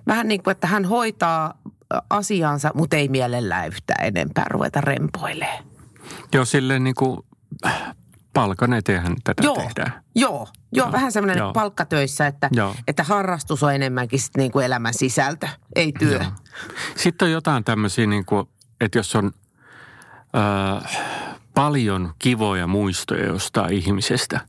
[0.06, 1.54] Vähän niin kuin, että hän hoitaa
[2.10, 5.64] asiansa, mutta ei mielellään yhtään enempää ruveta rempoilemaan.
[6.34, 7.18] Joo, silleen niin kuin
[8.34, 10.02] palkan eteenhän tätä Joo, tehdään.
[10.14, 11.52] joo, joo, vähän semmoinen Joo.
[11.52, 12.74] palkkatöissä, että, Joo.
[12.88, 16.18] että harrastus on enemmänkin sit niin kuin elämän sisältö, ei työ.
[16.18, 16.32] Joo.
[16.96, 18.48] Sitten on jotain tämmöisiä, niin kuin,
[18.80, 19.32] että jos on
[20.36, 20.98] äh,
[21.54, 24.40] paljon kivoja muistoja jostain ihmisestä,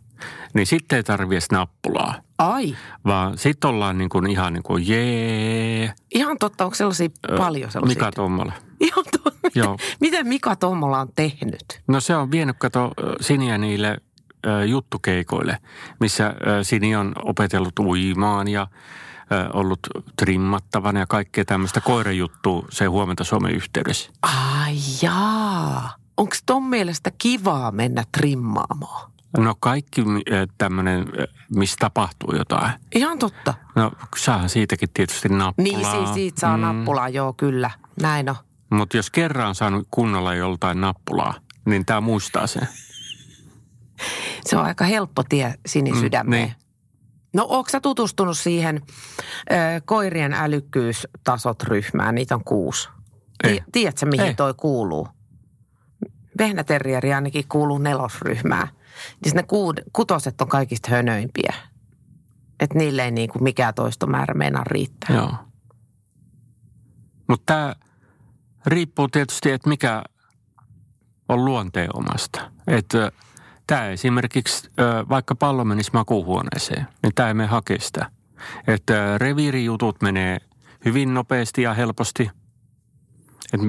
[0.54, 2.16] niin sitten ei tarvitse edes nappulaa.
[2.38, 5.94] Ai, Vaan sitten ollaan niin kuin ihan niin kuin jee.
[6.16, 7.96] ihan totta, onko sellaisia paljon sellaisia?
[8.00, 8.54] Mika Tommola.
[8.80, 9.06] Ihan.
[9.56, 9.78] Joo.
[10.00, 11.82] Miten Mika Tommola on tehnyt?
[11.88, 13.98] No se on vienyt, kato, Siniä niille
[14.46, 15.58] ö, juttukeikoille,
[16.00, 18.68] missä ö, Sini on opetellut uimaan ja
[19.32, 19.80] ö, ollut
[20.18, 24.12] trimmattavana ja kaikkea tämmöistä koirajuttua se huomenta Suomen yhteydessä.
[24.22, 25.96] Ai jaa.
[26.18, 29.12] Onko ton mielestä kivaa mennä trimmaamaan?
[29.38, 30.04] No kaikki
[30.58, 31.06] tämmöinen,
[31.56, 32.72] missä tapahtuu jotain.
[32.96, 33.54] Ihan totta.
[33.76, 35.54] No saahan siitäkin tietysti nappulaa.
[35.64, 36.62] Niin, siis siitä saa mm.
[36.64, 37.72] nappulaa, joo kyllä.
[38.02, 38.36] Näin on.
[38.70, 41.34] Mutta jos kerran on saanut kunnolla joltain nappulaa,
[41.66, 42.68] niin tämä muistaa sen.
[44.46, 46.42] Se on aika helppo tie sinisydämeen.
[46.44, 46.56] Mm, niin.
[47.34, 48.82] No onko sä tutustunut siihen
[49.52, 52.16] ö, koirien älykkyystasot ryhmään?
[52.16, 52.90] Niitä on kuusi.
[53.44, 53.56] Ei.
[53.56, 54.34] Ti- tiedätkö, mihin Ei.
[54.36, 55.08] toi kuuluu?
[56.38, 58.68] Vehnäterrieri ainakin kuuluu nelosryhmään.
[59.24, 61.54] Siis ne kuud- kutoset on kaikista hönöimpiä.
[62.60, 65.16] Että niille ei niinku mikään toistomäärä meinaa riittää.
[65.16, 65.34] Joo.
[67.28, 67.76] Mutta tämä
[68.66, 70.04] riippuu tietysti, että mikä
[71.30, 72.52] on luonteen omasta.
[72.68, 73.12] Että
[73.68, 74.70] tämä esimerkiksi,
[75.10, 78.12] vaikka pallo menisi makuuhuoneeseen, niin tämä ei mene hakea sitä.
[78.68, 80.38] Että reviirijutut menee
[80.86, 82.32] hyvin nopeasti ja helposti.
[83.54, 83.68] Että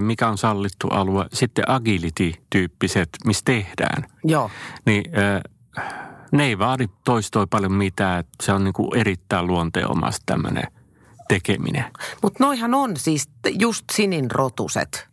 [0.00, 1.26] mikä on sallittu alue.
[1.32, 4.04] Sitten agility-tyyppiset, missä tehdään.
[4.24, 4.50] Joo.
[4.86, 5.04] Niin
[6.32, 8.24] ne ei vaadi toistoi paljon mitään.
[8.42, 10.64] Se on niinku erittäin luonteen omasta tämmöinen
[11.28, 11.84] tekeminen.
[12.22, 15.08] Mutta noihan on siis just sinin rotuset.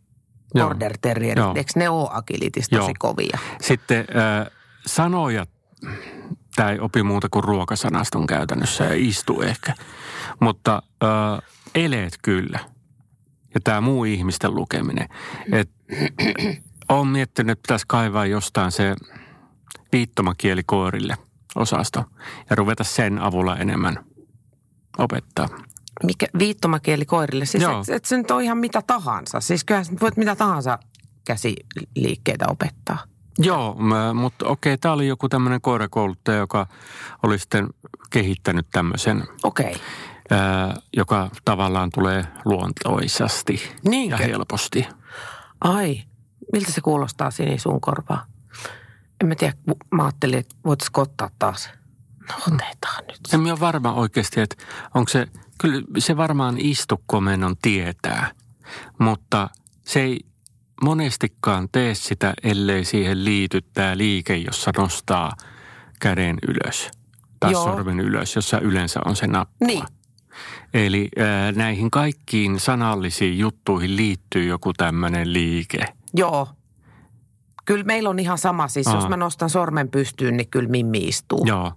[0.54, 1.58] Border terrierit.
[1.58, 2.93] Eikö ne ole agilitis tosi Joo.
[2.99, 3.39] kovia?
[3.62, 4.52] Sitten äh,
[4.86, 5.45] sanoja,
[6.56, 9.73] tämä ei opi muuta kuin ruokasanaston käytännössä ja istu ehkä.
[10.39, 12.60] Mutta äh, eleet kyllä.
[13.54, 15.10] Ja tämä muu ihmisten lukeminen.
[15.52, 15.69] Et,
[16.89, 18.95] olen miettinyt, että pitäisi kaivaa jostain se
[19.91, 21.17] viittomakieli koirille
[21.56, 22.04] osasto
[22.49, 24.06] ja ruveta sen avulla enemmän
[24.97, 25.49] opettaa.
[26.04, 27.46] Mikä, viittomakieli koirille.
[27.46, 27.82] Siis Joo.
[27.82, 29.39] et, et se nyt on ihan mitä tahansa.
[29.39, 30.80] Siis kyllähän voit mitä tahansa
[31.28, 32.98] käsiliikkeitä opettaa.
[33.39, 36.68] Joo, mä- mutta okei, tämä oli joku tämmöinen koirakouluttaja, joka
[37.24, 37.68] oli sitten
[38.10, 39.76] kehittänyt tämmöisen Okei.
[40.30, 44.16] ää, joka tavallaan tulee luontoisasti Niinkö?
[44.16, 44.88] ja helposti.
[45.62, 46.04] Ai,
[46.54, 48.26] miltä se kuulostaa Sini sun korvaa?
[49.22, 49.54] En mä tiedä,
[49.92, 51.70] mä ajattelin, että voitaisiko ottaa taas.
[52.30, 53.20] No otetaan nyt.
[53.34, 54.56] En ole varma oikeasti, että
[54.96, 55.28] onko se,
[55.63, 58.32] kyllä se varmaan istukomennon tietää,
[58.99, 59.49] mutta
[59.86, 60.19] se ei
[60.84, 65.32] monestikaan tee sitä, ellei siihen liity tämä liike, jossa nostaa
[65.99, 66.91] käden ylös
[67.39, 67.63] tai Joo.
[67.63, 69.65] sormen ylös, jossa yleensä on se nappa.
[69.65, 69.84] Niin.
[70.73, 75.86] Eli ää, näihin kaikkiin sanallisiin juttuihin liittyy joku tämmöinen liike.
[76.13, 76.47] Joo.
[77.65, 78.67] Kyllä meillä on ihan sama.
[78.67, 78.95] Siis Aa.
[78.95, 81.45] jos mä nostan sormen pystyyn, niin kyllä Mimmi istuu.
[81.45, 81.71] Joo.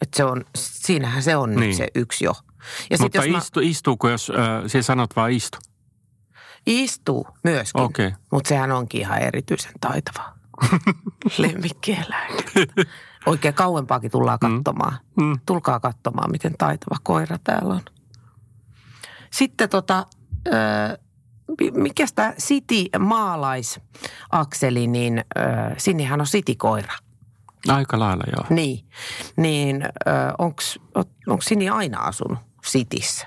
[0.00, 1.50] Et se on, siinähän se on.
[1.50, 1.60] Niin.
[1.60, 2.32] nyt se yksi jo.
[2.90, 5.58] Ja Mutta sitten jos mä istu, istuuko, jos äh, sinä sanot vaan istu?
[6.66, 8.12] istuu myöskin, Okei.
[8.32, 10.32] mutta sehän onkin ihan erityisen taitava.
[11.38, 12.34] Lemmikkieläin.
[13.26, 14.98] Oikein kauempaakin tullaan katsomaan.
[15.16, 15.40] Mm.
[15.46, 17.80] Tulkaa katsomaan, miten taitava koira täällä on.
[19.30, 20.06] Sitten tota,
[20.46, 20.98] ö,
[21.74, 25.40] mikä tämä City maalaisakseli, niin ö,
[25.78, 26.94] Sinihän on City-koira.
[27.68, 28.46] Aika lailla joo.
[28.50, 28.86] Niin,
[29.36, 29.82] niin
[30.38, 33.26] onko Sini aina asunut Cityssä?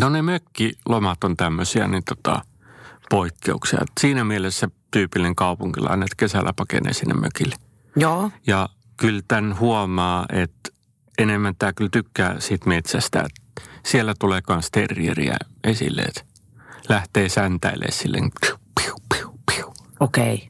[0.00, 2.42] No ne mökkilomat on tämmöisiä niin tota,
[3.10, 3.78] poikkeuksia.
[3.82, 7.56] Et siinä mielessä tyypillinen kaupunkilainen, että kesällä pakenee sinne mökille.
[7.96, 10.70] Joo, Ja kyllä tämän huomaa, että
[11.18, 13.28] enemmän tämä kyllä tykkää siitä metsästä.
[13.86, 16.22] Siellä tulee myös terrieriä esille, että
[16.88, 18.30] lähtee säntäilemään silleen.
[18.46, 19.74] Piu, piu, piu, piu.
[20.00, 20.48] okei.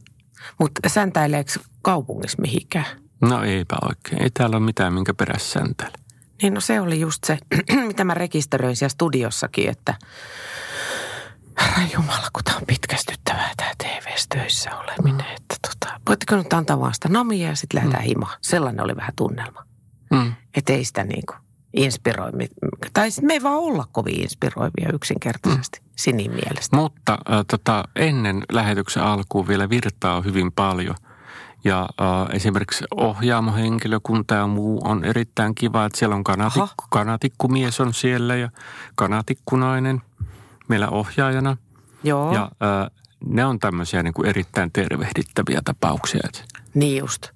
[0.59, 2.87] Mutta säntäileekö kaupungissa mihinkään?
[3.21, 4.23] No eipä oikein.
[4.23, 5.99] Ei täällä ole mitään, minkä perässä säntäile.
[6.43, 7.39] Niin no se oli just se,
[7.87, 9.95] mitä mä rekisteröin siellä studiossakin, että
[11.61, 15.27] herra Jumala, kun tämä on pitkästyttävää tämä TV-töissä oleminen.
[15.27, 18.39] Että tota, voitteko nyt antaa vaan sitä namia ja sitten lähdetään himaan.
[18.43, 19.65] Sellainen oli vähän tunnelma.
[20.11, 20.33] Mm.
[20.57, 21.39] Että ei sitä niin kuin
[21.75, 22.31] inspiroi.
[22.93, 26.77] Tai sit me ei vaan olla kovin inspiroivia yksinkertaisesti Sinin mielestä.
[26.77, 30.95] Mutta äh, tota, ennen lähetyksen alkuun vielä virtaa hyvin paljon.
[31.65, 37.95] Ja äh, esimerkiksi ohjaamohenkilökunta ja muu on erittäin kiva, että siellä on kanatikku, kanatikkumies on
[37.95, 38.51] siellä ja
[38.95, 40.03] kanatikkunainen
[40.69, 41.57] meillä ohjaajana.
[42.05, 42.91] Joo, Ja äh,
[43.27, 46.21] ne on tämmöisiä niin kuin erittäin tervehdittäviä tapauksia.
[46.75, 47.29] Niin just.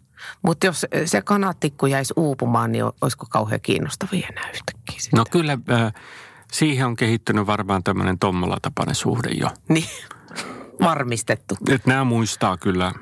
[0.43, 5.19] Mutta jos se kanattikku jäisi uupumaan, niin olisiko kauhean kiinnostavia enää yhtäkkiä sitten?
[5.19, 5.93] No kyllä äh,
[6.53, 9.51] siihen on kehittynyt varmaan tämmöinen Tommola-tapainen suhde jo.
[9.69, 9.89] Niin,
[10.89, 11.57] varmistettu.
[11.69, 12.93] Että nämä muistaa kyllä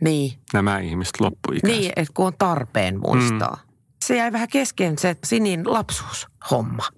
[0.00, 1.80] Niin, nämä ihmiset loppuikäisesti.
[1.80, 3.56] niin että kun on tarpeen muistaa.
[3.66, 3.72] Mm.
[4.04, 6.88] Se jäi vähän kesken se Sinin lapsuushomma.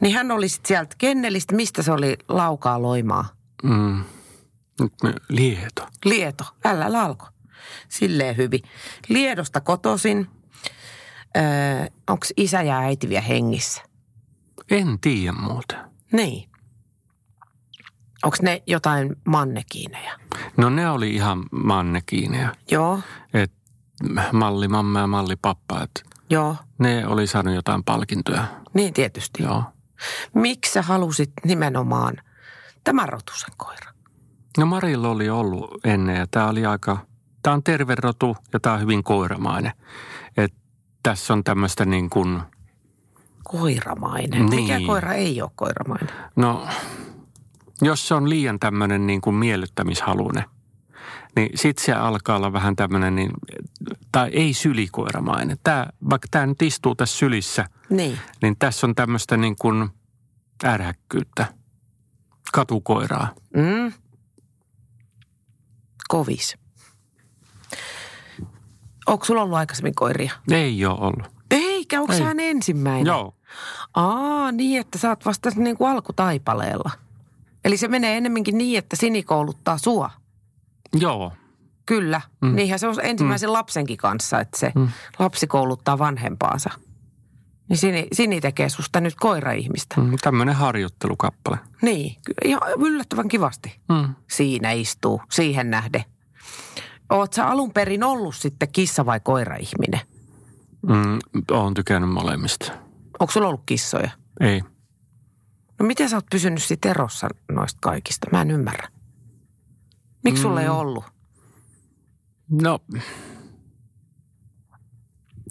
[0.00, 3.28] Niin hän oli sitten sieltä kennelistä, mistä se oli laukaa loimaa?
[3.62, 4.04] Mm.
[4.80, 5.86] Nyt me, lieto.
[6.04, 7.26] Lieto, älä lalko.
[7.88, 8.60] Silleen hyvin.
[9.08, 10.26] Liedosta kotosin.
[11.36, 11.42] Öö,
[12.08, 13.82] Onko isä ja äiti vielä hengissä?
[14.70, 15.78] En tiedä muuten.
[16.12, 16.48] Niin.
[18.24, 20.18] Onko ne jotain mannekiineja?
[20.56, 22.52] No ne oli ihan mannekiineja.
[22.70, 23.00] Joo,
[23.34, 23.52] Et
[24.32, 25.82] malli mamma ja malli pappa.
[25.82, 26.56] Et joo.
[26.78, 28.44] ne oli saanut jotain palkintoja.
[28.74, 29.42] Niin tietysti.
[29.42, 29.62] Joo.
[30.34, 32.16] Miksi sä halusit nimenomaan
[32.84, 33.90] tämän rotusen koira?
[34.58, 36.98] No Marilla oli ollut ennen ja tämä oli aika,
[37.42, 39.72] tämä on terve rotu ja tämä on hyvin koiramainen.
[40.36, 40.54] Et
[41.02, 42.40] tässä on tämmöistä niin kuin,
[43.44, 44.46] Koiramainen.
[44.46, 44.62] Niin.
[44.62, 46.08] Mikä koira ei ole koiramainen?
[46.36, 46.66] no
[47.82, 50.44] jos se on liian tämmöinen niin kuin miellyttämishalunen,
[51.36, 53.30] niin sit se alkaa olla vähän tämmöinen, niin,
[54.12, 55.56] tai ei sylikoiramainen.
[55.64, 58.18] Tämä, vaikka tämä nyt istuu tässä sylissä, Niin.
[58.42, 59.88] niin tässä on tämmöistä niin kuin
[60.64, 61.46] ärhäkkyyttä,
[62.52, 63.28] katukoiraa.
[63.56, 63.92] Mm.
[66.08, 66.58] Kovis.
[69.06, 70.32] Onko sulla ollut aikaisemmin koiria?
[70.50, 71.34] Ei ole ollut.
[71.50, 72.48] Eikä, onko Ei.
[72.50, 73.06] ensimmäinen?
[73.06, 73.34] Joo.
[73.94, 76.90] Aa, niin, että sä oot vasta niin kuin alkutaipaleella.
[77.64, 80.10] Eli se menee ennemminkin niin, että Sini kouluttaa sua.
[81.00, 81.32] Joo.
[81.86, 82.20] Kyllä.
[82.42, 82.48] Mm.
[82.48, 82.54] Mm.
[82.56, 83.52] Niinhän se on ensimmäisen mm.
[83.52, 84.80] lapsenkin kanssa, että se mm.
[84.80, 84.88] Mm.
[85.18, 86.70] lapsi kouluttaa vanhempaansa.
[87.68, 90.00] Niin Sini, Sini tekee susta nyt koira-ihmistä.
[90.00, 90.06] Mm.
[90.06, 91.58] Mm, tämmöinen harjoittelukappale.
[91.82, 93.80] Niin, ihan yllättävän kivasti.
[93.88, 94.14] Mm.
[94.30, 96.04] Siinä istuu, siihen nähden.
[97.10, 100.00] Oot sä alun perin ollut sitten kissa- vai koira-ihminen?
[100.86, 101.18] Mm,
[101.50, 102.72] olen tykännyt molemmista.
[103.20, 104.10] Onko sulla ollut kissoja?
[104.40, 104.62] Ei.
[105.84, 108.26] No miten sä oot pysynyt sitten erossa noista kaikista?
[108.32, 108.88] Mä en ymmärrä.
[110.24, 110.74] Miksi sulla ei Mm.
[110.74, 111.04] ollut?
[112.50, 112.78] No,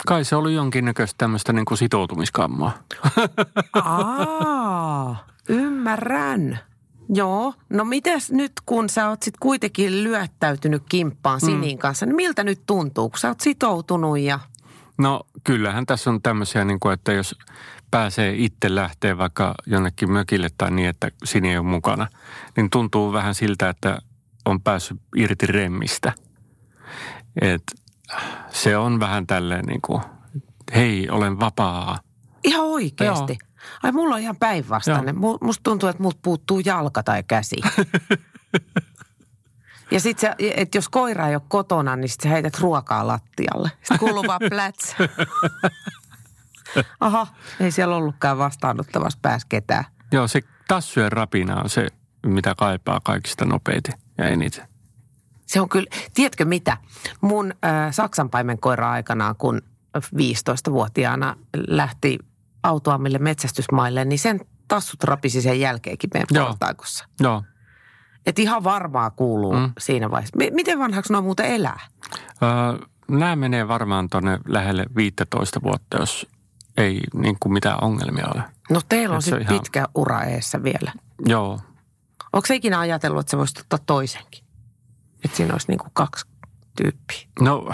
[0.07, 2.71] kai se oli jonkinnäköistä tämmöistä niin kuin sitoutumiskammaa.
[3.73, 6.59] Aa, ymmärrän.
[7.09, 12.43] Joo, no mites nyt kun sä oot sit kuitenkin lyöttäytynyt kimppaan Sinin kanssa, niin miltä
[12.43, 14.39] nyt tuntuu, kun sä oot sitoutunut ja...
[14.97, 17.35] No kyllähän tässä on tämmöisiä, niin kuin, että jos
[17.93, 22.07] pääsee itse lähteä vaikka jonnekin mökille tai niin, että Sini ei ole mukana,
[22.55, 23.99] niin tuntuu vähän siltä, että
[24.45, 26.13] on päässyt irti remmistä.
[27.41, 27.63] Et
[28.49, 30.01] se on vähän tälleen niin kuin,
[30.75, 31.99] hei, olen vapaa.
[32.43, 33.37] Ihan oikeasti.
[33.83, 35.15] Ai mulla on ihan päinvastainen.
[35.15, 37.55] Mu- Musta tuntuu, että multa puuttuu jalka tai käsi.
[39.91, 43.71] ja sit se, että jos koira ei ole kotona, niin sit sä heität ruokaa lattialle.
[43.75, 44.95] Sitten kuuluu vaan pläts.
[46.99, 47.27] Aha,
[47.59, 49.85] ei siellä ollutkaan vastaanottavassa päässä ketään.
[50.11, 51.87] Joo, se tassujen rapina on se,
[52.25, 54.67] mitä kaipaa kaikista nopeiten ja eniten.
[55.47, 56.77] Se on kyllä, tiedätkö mitä?
[57.21, 59.61] Mun äh, Saksanpaimen koira aikanaan, kun
[59.97, 61.35] 15-vuotiaana
[61.67, 62.19] lähti
[62.63, 66.47] autoamille metsästysmaille, niin sen tassut rapisi sen jälkeenkin meidän Joo.
[66.47, 67.05] portaikossa.
[67.19, 67.43] Joo.
[68.25, 69.53] Että ihan varmaa kuuluu.
[69.55, 69.71] Mm.
[69.79, 70.37] siinä vaiheessa.
[70.37, 71.79] M- miten vanhaksi nuo muuten elää?
[72.43, 72.49] Öö,
[73.11, 76.27] nämä menee varmaan tuonne lähelle 15 vuotta, jos
[76.77, 78.43] ei niin kuin mitään ongelmia ole.
[78.69, 80.93] No teillä on sitten ihan- pitkä ura eessä vielä.
[81.25, 81.59] Joo.
[82.33, 84.43] Onko se ikinä ajatellut, että se voisi ottaa toisenkin?
[85.25, 86.25] Että siinä olisi niinku kaksi
[86.77, 87.17] tyyppiä.
[87.41, 87.69] No,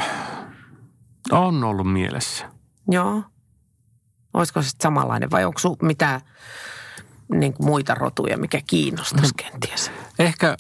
[1.32, 2.46] on ollut mielessä.
[2.92, 3.24] Joo.
[4.34, 6.22] Olisiko se samanlainen vai onko sinulla mitään
[7.34, 9.92] niin kuin muita rotuja, mikä kiinnostaisi kenties?
[10.20, 10.58] Ehkä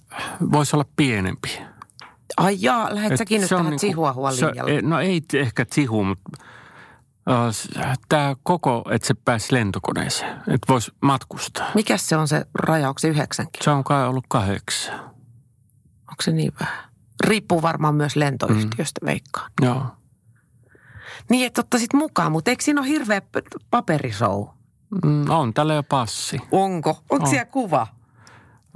[0.51, 1.59] voisi olla pienempi.
[2.37, 6.03] Ai jaa, lähdet Et säkin nyt tähän niinku- Chihuahua se- e- No ei ehkä Chihu,
[6.03, 6.29] mutta
[8.09, 11.67] tämä koko, että se pääsi lentokoneeseen, että voisi matkustaa.
[11.75, 13.63] Mikäs se on se raja, onko se yhdeksänkin?
[13.63, 14.99] Se on kai ollut kahdeksan.
[16.09, 16.89] Onko se niin vähän?
[17.23, 19.05] Riippuu varmaan myös lentoyhtiöstä, mm.
[19.05, 19.51] veikkaan.
[19.61, 19.85] Joo.
[21.29, 23.21] Niin, että ottaisit mukaan, mutta eikö siinä ole hirveä
[23.71, 24.49] paperisou?
[25.03, 26.39] Mm, on tällä jo passi.
[26.51, 26.89] Onko?
[26.89, 27.27] Onko On.
[27.27, 27.87] siellä kuva?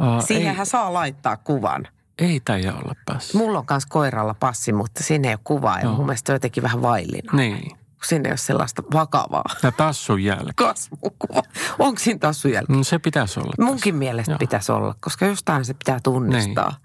[0.02, 1.88] Uh, Siihenhän saa laittaa kuvan.
[2.20, 3.38] ei, ei taida olla passi.
[3.38, 6.36] Mulla on myös koiralla passi, mutta siinä ei ole kuvaa ja mun mielestä se on
[6.36, 7.34] jotenkin vähän vaillina.
[7.34, 7.78] Niin.
[8.04, 10.54] Kun Siinä ei ole sellaista vakavaa Ja tassun jälkeen.
[10.56, 11.42] kasvukuva.
[11.80, 12.78] Onko siinä tassu jälkeen?
[12.78, 13.54] No se pitäisi olla.
[13.58, 13.64] tässä.
[13.72, 14.38] Munkin mielestä Joo.
[14.40, 16.70] pitäisi olla, koska jostain se pitää tunnistaa.
[16.70, 16.78] Niin.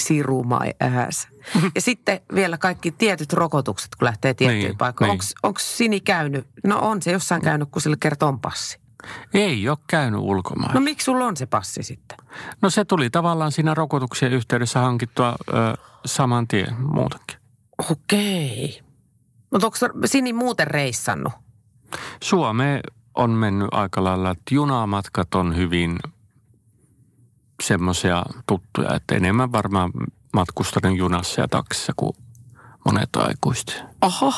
[0.00, 1.28] Siru my ass.
[1.74, 5.10] Ja sitten vielä kaikki tietyt rokotukset, kun lähtee tiettyyn Niin, paikkaan.
[5.10, 5.20] niin.
[5.42, 6.46] Onko Sini käynyt?
[6.64, 8.78] No on se jossain käynyt, kun sille kertoo passi.
[9.34, 10.74] Ei ole käynyt ulkomailla.
[10.74, 12.18] No No, miksi sulla on se passi sitten?
[12.62, 15.52] no se tuli tavallaan siinä rokotuksien yhteydessä hankittua ö,
[16.06, 17.36] saman tien muutenkin.
[17.90, 18.82] Okei.
[19.56, 21.32] Mutta onko Sini muuten reissannut?
[22.22, 22.80] Suomeen
[23.14, 25.98] on mennyt aika lailla, että junamatkat on hyvin
[27.62, 29.90] semmoisia tuttuja, että enemmän varmaan
[30.32, 32.12] matkustanut junassa ja taksissa kuin
[32.84, 33.82] monet aikuiset.
[34.02, 34.32] Oho.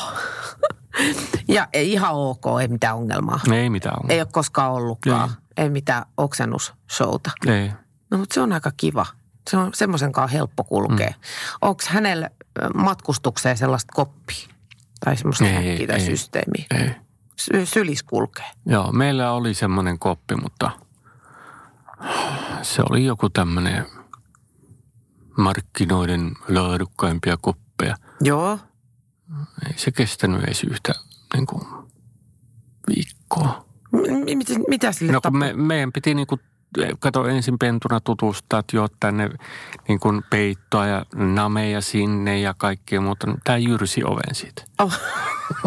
[1.47, 3.39] ja ei ihan ok, ei mitään ongelmaa.
[3.53, 4.13] Ei mitään ongelmaa.
[4.13, 5.29] Ei ole koskaan ollutkaan.
[5.29, 5.63] Ei.
[5.63, 7.31] Ei mitään oksennusshowta.
[7.47, 7.71] Ei.
[8.11, 9.05] No mutta se on aika kiva.
[9.49, 11.09] Se on semmoisen kanssa helppo kulkea.
[11.09, 11.15] Mm.
[11.61, 12.29] Onko hänellä
[12.73, 14.58] matkustukseen sellaista koppia?
[15.05, 16.05] Tai semmoista Ei, häkkiä tai ei.
[16.05, 16.65] systeemiä?
[16.71, 16.91] Ei.
[17.35, 18.45] Sy- sylis kulkee.
[18.65, 20.71] Joo, meillä oli semmoinen koppi, mutta
[22.61, 23.85] se oli joku tämmöinen
[25.37, 27.95] markkinoiden laadukkaimpia koppeja.
[28.21, 28.59] Joo.
[29.67, 30.93] Ei se kestänyt edes yhtä
[31.33, 31.61] niin kuin,
[32.87, 33.65] viikkoa.
[33.91, 36.41] M- mit, mitä sille No kun me, meidän piti niin kuin,
[36.99, 39.29] kato ensin pentuna tutustaa, että joo, tänne
[39.87, 43.27] niin kuin peittoa ja nameja sinne ja kaikkea muuta.
[43.43, 44.63] Tämä jyrsi oven siitä.
[44.79, 44.93] Oh.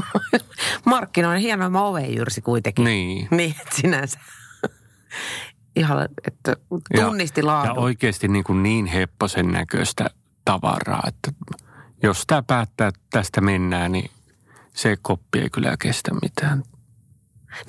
[0.84, 2.84] Markkinoinen hienoimman ovenjyrsi kuitenkin.
[2.84, 3.28] Niin.
[3.30, 4.20] Niin, että sinänsä.
[5.76, 6.56] Ihan, että
[6.94, 7.76] tunnisti ja, laadun.
[7.76, 10.10] ja oikeasti niin, kuin niin hepposen näköistä
[10.44, 11.32] tavaraa, että
[12.02, 14.10] jos tämä päättää, että tästä mennään, niin
[14.72, 16.62] se koppi ei kyllä kestä mitään.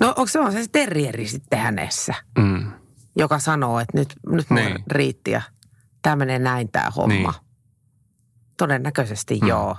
[0.00, 2.72] No onko se on se terrieri sitten hänessä, Mm.
[3.16, 4.82] Joka sanoo, että nyt, nyt mulla Niin.
[4.90, 5.42] riitti ja
[6.02, 7.14] tämä menee näin tämä homma.
[7.14, 7.32] Niin.
[8.56, 9.48] Todennäköisesti Mm.
[9.48, 9.76] joo.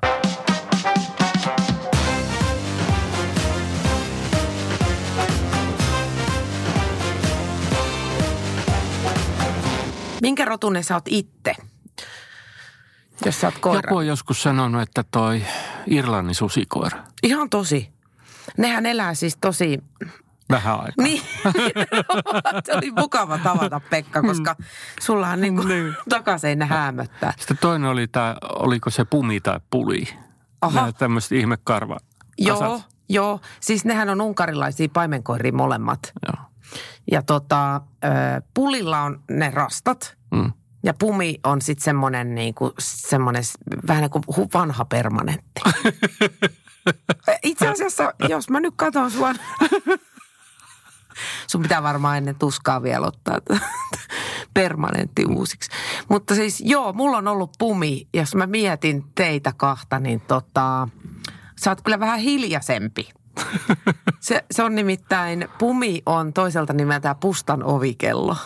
[10.21, 11.55] Minkä rotunen sä oot itse?
[13.25, 13.81] Jos sä oot koira.
[13.87, 15.41] Joku on joskus sanonut, että toi
[15.87, 17.03] Irlannin susikoira.
[17.23, 17.89] Ihan tosi.
[18.57, 19.79] Nehän elää siis tosi...
[20.49, 21.03] Vähän aikaa.
[21.03, 21.21] Niin,
[22.65, 24.55] se oli mukava tavata Pekka, koska
[25.01, 25.95] sulla on niin Niin.
[26.09, 27.33] takaseinä häämöttää.
[27.37, 30.03] Sitten toinen oli tämä, oliko se pumi tai puli.
[30.61, 30.79] Aha.
[30.79, 31.97] Nämä tämmöiset ihmekarva.
[32.37, 33.39] Joo, joo.
[33.59, 36.11] Siis nehän on unkarilaisia paimenkoiria molemmat.
[36.27, 36.45] Joo.
[37.11, 37.81] Ja tota,
[38.53, 40.17] pulilla on ne rastat.
[40.31, 40.51] Mm.
[40.83, 45.61] Ja pumi on sitten semmoinen niinku, semmoinen s- vähän niin kuin vanha permanentti.
[47.43, 49.33] Itse asiassa, jos mä nyt katson sua,
[51.47, 53.39] sun pitää varmaan ennen tuskaa vielä ottaa
[54.53, 55.71] permanentti uusiksi.
[56.09, 60.87] Mutta siis joo, mulla on ollut pumi, jos mä mietin teitä kahta, niin tota,
[61.63, 63.09] sä oot kyllä vähän hiljaisempi.
[64.19, 68.37] Se, se on nimittäin, pumi on toiselta nimeltään pustan ovikello.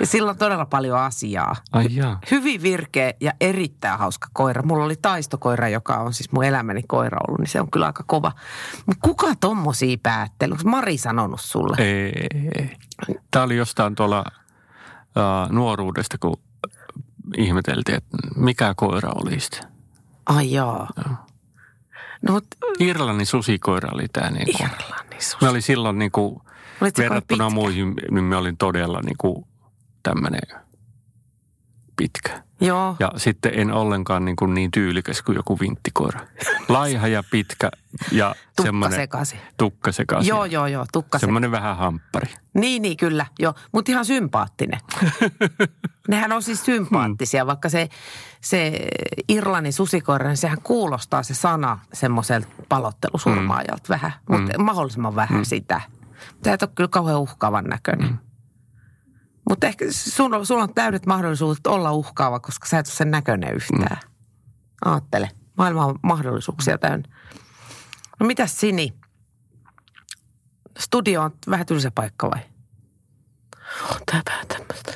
[0.00, 1.56] Ja sillä on todella paljon asiaa.
[1.72, 2.18] Ai jaa.
[2.30, 4.62] Hyvin virkeä ja erittäin hauska koira.
[4.62, 8.04] Mulla oli taistokoira, joka on siis mun elämäni koira ollut, niin se on kyllä aika
[8.06, 8.32] kova.
[8.86, 10.52] Mutta kuka tommosia päätteli?
[10.52, 11.76] Onko Mari sanonut sulle?
[11.78, 12.28] Ei.
[13.30, 16.36] Tämä oli jostain tuolla uh, nuoruudesta, kun
[17.36, 19.64] ihmeteltiin, että mikä koira oli sitten.
[20.26, 20.90] Ai jaa.
[22.22, 22.46] No mut
[22.78, 24.30] Irlannin susikoira oli tämä.
[24.30, 24.70] Niin kuin.
[24.70, 25.40] Irlannin sus.
[25.40, 26.40] Me oli silloin niin kuin,
[26.80, 29.46] Olit verrattuna muihin, niin me olin todella niin kuin
[30.06, 30.40] tämmöinen
[31.96, 32.42] pitkä.
[32.60, 32.96] Joo.
[33.00, 36.20] Ja sitten en ollenkaan niin, kuin niin tyylikäs kuin joku vinttikoira.
[36.68, 37.70] Laiha ja pitkä
[38.12, 39.40] ja Tukka semmoinen sekaisin.
[39.56, 40.28] tukka sekaisin.
[40.28, 41.18] Joo, joo, joo, tukka.
[41.18, 42.34] Semmoinen vähän hamppari.
[42.54, 43.54] Niin, niin, kyllä, joo.
[43.72, 44.80] Mutta ihan sympaattinen.
[46.08, 47.88] Nehän on siis sympaattisia, vaikka se,
[48.40, 48.88] se
[49.28, 55.80] Irlannin susikoira, niin sehän kuulostaa se sana semmoiselta palottelusurmaajalta vähän, mutta mahdollisimman vähän sitä.
[56.42, 58.25] Tämä ei ole kyllä kauhean uhkaavan näköinen.
[59.48, 63.10] Mutta ehkä sun, on- sulla on täydet mahdollisuudet olla uhkaava, koska sä et ole sen
[63.10, 63.98] näköinen yhtään.
[64.84, 65.30] Aattele.
[65.58, 67.08] Maailma on mahdollisuuksia täynnä.
[68.20, 68.94] No mitäs Sini?
[70.78, 72.40] Studio on vähän tylsä paikka vai?
[74.06, 74.92] Tämä tämmöistä.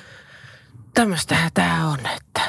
[0.94, 2.40] Tämmöistähän tämä on, että...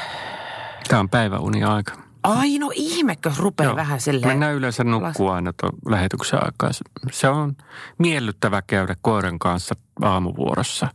[0.88, 1.92] Tämä on päiväuni aika.
[2.22, 3.76] Ai no ihmekö rupeaa Joo.
[3.76, 4.28] vähän silleen...
[4.28, 6.70] Mennään yleensä nukkuu aina tuon lähetyksen aikaa.
[7.12, 7.56] Se on
[7.98, 10.88] miellyttävä käydä koiran kanssa aamuvuorossa.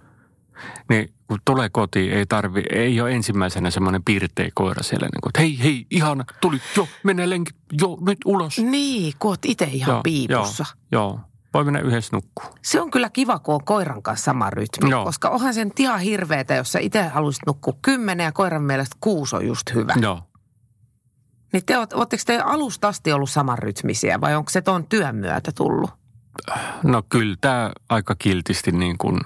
[0.90, 5.08] Niin kun tulee kotiin, ei tarvi, ei ole ensimmäisenä semmoinen pirteä koira siellä.
[5.14, 8.58] Niin kuin, että hei, hei, ihana, tuli, jo, mene lenkit, jo, nyt ulos.
[8.58, 10.66] Niin, kun oot itse ihan Joo, piipussa.
[10.92, 11.20] Joo, joo,
[11.54, 12.46] voi mennä yhdessä nukkuu.
[12.62, 14.90] Se on kyllä kiva, kun on koiran kanssa sama rytmi.
[14.90, 15.06] Joo.
[15.06, 19.36] Koska onhan sen ihan hirveetä, jos sä itse haluaisit nukkua kymmenen ja koiran mielestä kuusi
[19.36, 19.94] on just hyvä.
[20.02, 20.22] Joo.
[21.54, 25.52] Niin te, oot- ootteko te alusta asti ollut samanrytmisiä vai onko se tuon työn myötä
[25.52, 25.90] tullut?
[26.84, 29.20] No kyllä tämä aika kiltisti niin kuin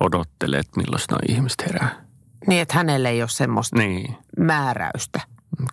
[0.00, 2.04] odottelee, että milloin nuo ihmiset herää.
[2.46, 4.16] Niin, että hänelle ei ole semmoista Niin.
[4.38, 5.20] määräystä.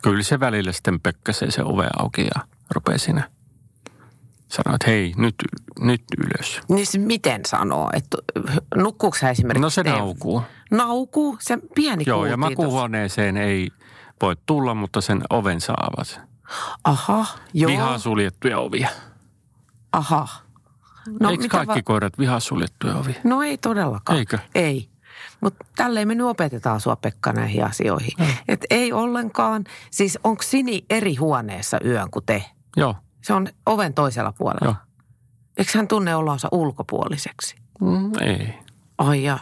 [0.02, 2.42] Kyllä se välillä sitten pökkäsee se ove auki ja
[2.76, 3.30] rupeaa siinä
[4.48, 5.36] sanoa, että hei, nyt,
[5.80, 6.62] nyt ylös.
[6.70, 7.90] Niin se miten sanoo?
[7.94, 8.18] Että
[8.76, 9.62] nukkuuko sä esimerkiksi?
[9.62, 9.98] No se Steve?
[9.98, 10.42] naukuu.
[10.72, 11.38] Naukuu?
[11.40, 12.38] Se pieni Joo, ja tossa.
[12.50, 13.70] makuuhuoneeseen ei
[14.22, 16.22] voi tulla, mutta sen oven saavat.
[16.84, 17.72] Aha, joo.
[17.72, 18.90] Vihaa suljettuja ovia.
[19.92, 20.28] Aha.
[21.20, 23.16] No, Eikö kaikki koirat vihaa suljettuja ovia?
[23.24, 24.20] No ei todellakaan.
[24.20, 24.40] Eikö?
[24.56, 24.90] Ei.
[25.42, 28.12] Mutta tälleen me nyt opetetaan sua Pekka näihin asioihin.
[28.20, 28.26] Mm.
[28.48, 29.64] Et ei ollenkaan.
[29.92, 32.46] Siis onko Sini eri huoneessa yön kuin te?
[32.78, 34.66] Joo, Se on oven toisella puolella.
[34.66, 34.76] joo.
[35.58, 37.56] Eikö hän tunne olonsa ulkopuoliseksi?
[37.82, 38.54] Mm, ei.
[38.98, 39.40] Ai ja.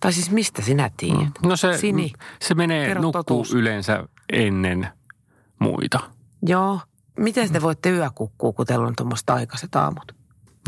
[0.00, 1.28] Tai siis mistä sinä tiedät?
[1.42, 3.54] No se, Sini, se menee nukkuu totuus.
[3.54, 4.88] yleensä ennen
[5.58, 6.00] muita.
[6.42, 6.80] Joo.
[7.18, 10.12] Miten te voitte yökukkua, kun teillä on tuommoista aikaiset aamut?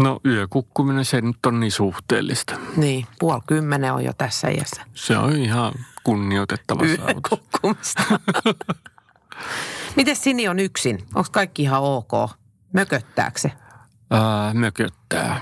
[0.00, 2.54] No yökukkuminen, se nyt on niin suhteellista.
[2.76, 4.82] Niin, puoli kymmenen on jo tässä iässä.
[4.94, 5.72] Se on ihan
[6.04, 7.94] kunnioitettava saavutus.
[9.96, 10.98] Miten Sini on yksin?
[11.14, 12.12] Onko kaikki ihan ok?
[12.72, 13.52] Mököttääkö se?
[14.10, 15.40] Ää, mököttää.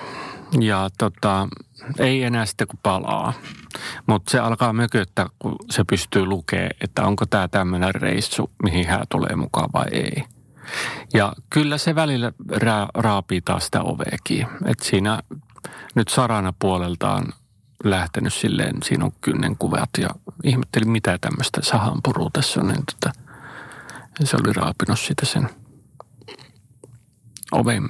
[0.60, 1.48] Ja tota,
[1.98, 3.32] ei enää sitten kun palaa.
[4.06, 9.06] Mutta se alkaa mököttää, kun se pystyy lukemaan, että onko tämä tämmöinen reissu, mihin hän
[9.08, 10.24] tulee mukaan vai ei.
[11.14, 14.46] Ja kyllä se välillä ra- raapii taas sitä oveekin.
[14.66, 15.22] Että siinä
[15.94, 17.24] nyt sarana puolelta on
[17.84, 20.08] lähtenyt silleen, siinä on kynnenkuvat ja
[20.44, 22.68] ihmettelin mitä tämmöistä sahanpurua tässä on.
[22.68, 23.20] Niin tota,
[24.24, 25.48] se oli raapinut sitä sen
[27.52, 27.88] oven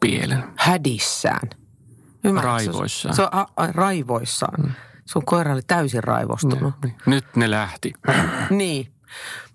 [0.00, 0.44] pielen.
[0.56, 1.50] Hädissään.
[2.24, 2.66] Ymmärrätkö?
[2.66, 3.16] Raivoissaan.
[3.16, 4.74] Se on, a, a, raivoissaan.
[5.04, 6.74] Sun koira oli täysin raivostunut.
[6.84, 6.96] Niin.
[7.06, 7.92] Nyt ne lähti.
[8.50, 8.92] Niin.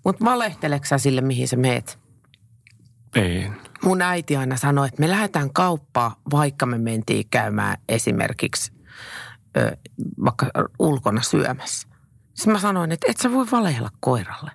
[0.04, 1.98] Mutta valehteleksä sä sille, mihin sä meet?
[3.14, 3.50] Ei.
[3.84, 8.72] Mun äiti aina sanoi, että me lähdetään kauppaan, vaikka me mentiin käymään esimerkiksi
[9.56, 9.76] ö,
[10.24, 10.46] vaikka
[10.78, 11.88] ulkona syömässä.
[12.34, 14.50] Sitten mä sanoin, että et sä voi valehella koiralle,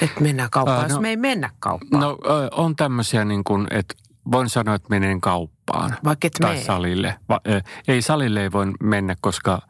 [0.00, 2.00] että mennään kauppaan, jos no- me ei mennä kauppaan.
[2.02, 2.18] No
[2.50, 3.94] on tämmöisiä niin kuin, että
[4.32, 5.96] voin sanoa, että menen kauppaan.
[6.04, 7.16] Vaikka et Tai salille.
[7.28, 9.62] Va, ö, ei salille ei voi mennä, koska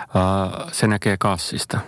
[0.00, 1.80] ö, se näkee kassista.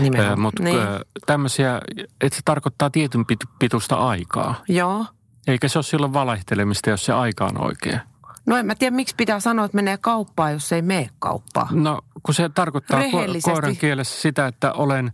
[0.00, 0.40] Nimenomaan.
[0.40, 0.78] Mutta niin.
[1.26, 1.80] tämmöisiä,
[2.20, 4.62] että se tarkoittaa tietyn pit- pituista aikaa.
[4.68, 5.06] Joo.
[5.46, 8.00] Eikä se ole silloin valehtelemista, jos se aika on oikea.
[8.46, 11.82] No en mä tiedä, miksi pitää sanoa, että menee kauppaan, jos ei mene kauppaan.
[11.82, 15.12] No, kun se tarkoittaa ko- koiran kielessä sitä, että olen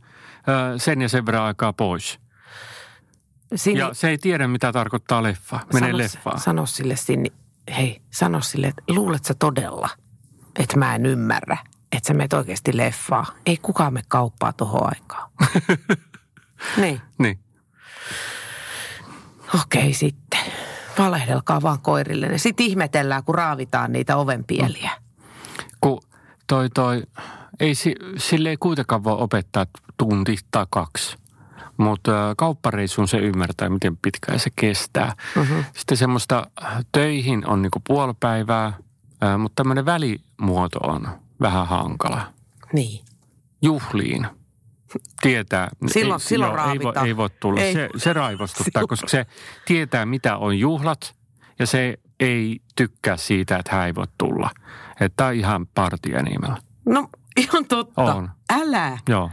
[0.48, 2.18] ö, sen ja sen verran aikaa pois.
[3.54, 5.60] Sini, Ja se ei tiedä, mitä tarkoittaa leffa.
[5.72, 6.40] Menee sano, leffaan.
[6.40, 7.32] Sano sille Sini,
[7.76, 9.88] hei, sano sille, että luulet sä todella,
[10.58, 11.56] että mä en ymmärrä,
[11.96, 13.26] että sä meet oikeasti leffaa.
[13.46, 15.30] Ei kukaan me kauppaa tohon aikaan.
[16.82, 17.38] niin, Niin.
[19.62, 20.40] okei sitten.
[20.98, 22.38] Valehdelkaa vaan koirille.
[22.38, 24.90] Sitten ihmetellään, kun raavitaan niitä ovenpieliä.
[25.80, 26.00] Kun
[26.46, 27.02] toi toi,
[27.60, 29.66] ei si, sille ei kuitenkaan voi opettaa
[29.96, 31.16] tunti tai kaksi.
[31.76, 35.14] Mutta kauppareissuun se ymmärtää, miten pitkään se kestää.
[35.36, 35.64] Mm-hmm.
[35.76, 36.46] Sitten semmoista
[36.92, 38.72] töihin on niinku puolipäivää,
[39.38, 41.08] mutta tämmöinen välimuoto on
[41.40, 42.32] vähän hankala.
[42.72, 43.04] Niin.
[43.62, 44.26] Juhliin
[45.20, 45.68] tietää.
[45.86, 47.60] Silloin, ei, silloin joo, ei, voi, ei voi tulla.
[47.60, 47.72] Ei.
[47.72, 48.88] Se, se raivostuttaa, Silloin.
[48.88, 49.26] koska se
[49.64, 51.14] tietää, mitä on juhlat
[51.58, 54.50] ja se ei tykkää siitä, että hän ei voi tulla.
[55.00, 56.56] Että tämä on ihan party animal.
[56.86, 58.02] No ihan totta.
[58.14, 58.30] On.
[58.50, 58.98] Älä.
[59.08, 59.30] Joo.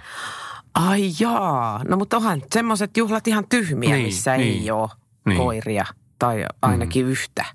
[0.73, 1.81] Ai jaa.
[1.87, 4.89] No mutta onhan semmoiset juhlat ihan tyhmiä, Niin, missä niin, ei ole
[5.25, 5.37] niin.
[5.37, 5.85] koiria.
[6.19, 7.11] Tai ainakin mm.
[7.11, 7.45] yhtä.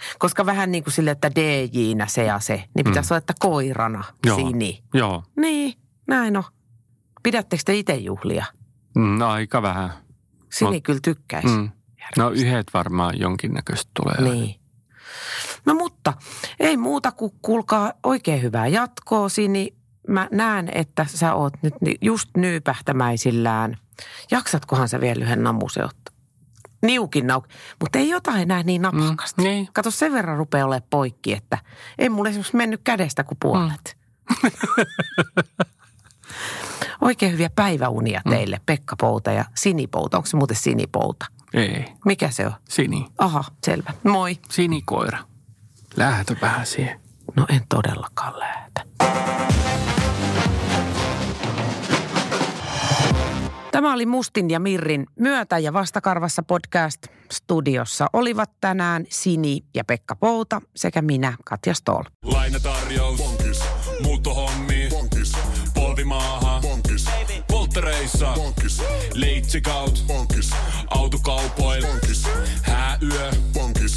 [0.00, 0.16] Mm.
[0.18, 4.04] Koska vähän niin kuin sille, että DJ-nä se ja se, niin pitäisi olla, että koirana
[4.26, 4.36] Joo.
[4.36, 4.82] Sini.
[4.94, 5.24] Joo.
[5.36, 5.74] Niin,
[6.06, 6.44] näin on.
[7.22, 8.44] Pidättekö te itse juhlia?
[8.94, 9.90] Mm, aika vähän.
[10.52, 11.48] Sini Mut- kyllä tykkäisi.
[11.48, 11.70] Mm.
[12.18, 14.32] No yhdet varmaan jonkinnäköistä tulee.
[14.34, 14.60] Niin.
[15.66, 16.12] No mutta
[16.60, 19.74] ei muuta kuin kuulkaa oikein hyvää jatkoa, Sini.
[20.08, 23.76] Mä näen, että sä oot nyt just nyypähtämäisillään.
[24.30, 26.09] Jaksatkohan sä vielä yhden namusen ottaa?
[26.82, 27.48] Niukin nauk.
[27.80, 29.42] Mutta ei jotain enää niin napakasta.
[29.42, 29.68] Mm, niin.
[29.72, 31.58] Kato, sen verran rupeaa olemaan poikki, että
[31.98, 33.96] ei mulle esimerkiksi mennyt kädestä kuin puolet.
[34.42, 34.50] Mm.
[37.00, 40.16] Oikein hyviä päiväunia teille, Pekka Pouta ja Sini Pouta.
[40.16, 41.26] Onko se muuten Sini Pouta?
[41.54, 41.84] Ei.
[42.04, 42.52] Mikä se on?
[42.68, 43.06] Sini.
[43.18, 43.92] Aha, selvä.
[44.04, 44.38] Moi.
[44.50, 45.18] Sinikoira.
[45.96, 47.00] Lähtö vähän siihen.
[47.36, 48.84] No en todellakaan lähetä.
[53.80, 60.16] Tämä oli Mustin ja Mirrin myötä ja vastakarvassa podcast studiossa olivat tänään Sini ja Pekka
[60.16, 62.02] Pouta sekä minä Katja Stoll.
[62.24, 63.22] Lainatarjous.
[63.22, 63.60] Bonkis.
[64.02, 64.88] Muuttohommi.
[64.90, 65.32] Bonkis.
[65.74, 66.60] Polvimaaha.
[66.62, 67.06] Bonkis.
[67.50, 68.32] Polttereissa.
[68.34, 68.82] Bonkis.
[69.14, 70.04] Leitsikaut.
[70.06, 70.50] Bonkis.
[70.90, 71.86] Autokaupoil.
[71.86, 72.28] Bonkis.
[72.62, 73.30] Hääyö.
[73.54, 73.96] Bonkis.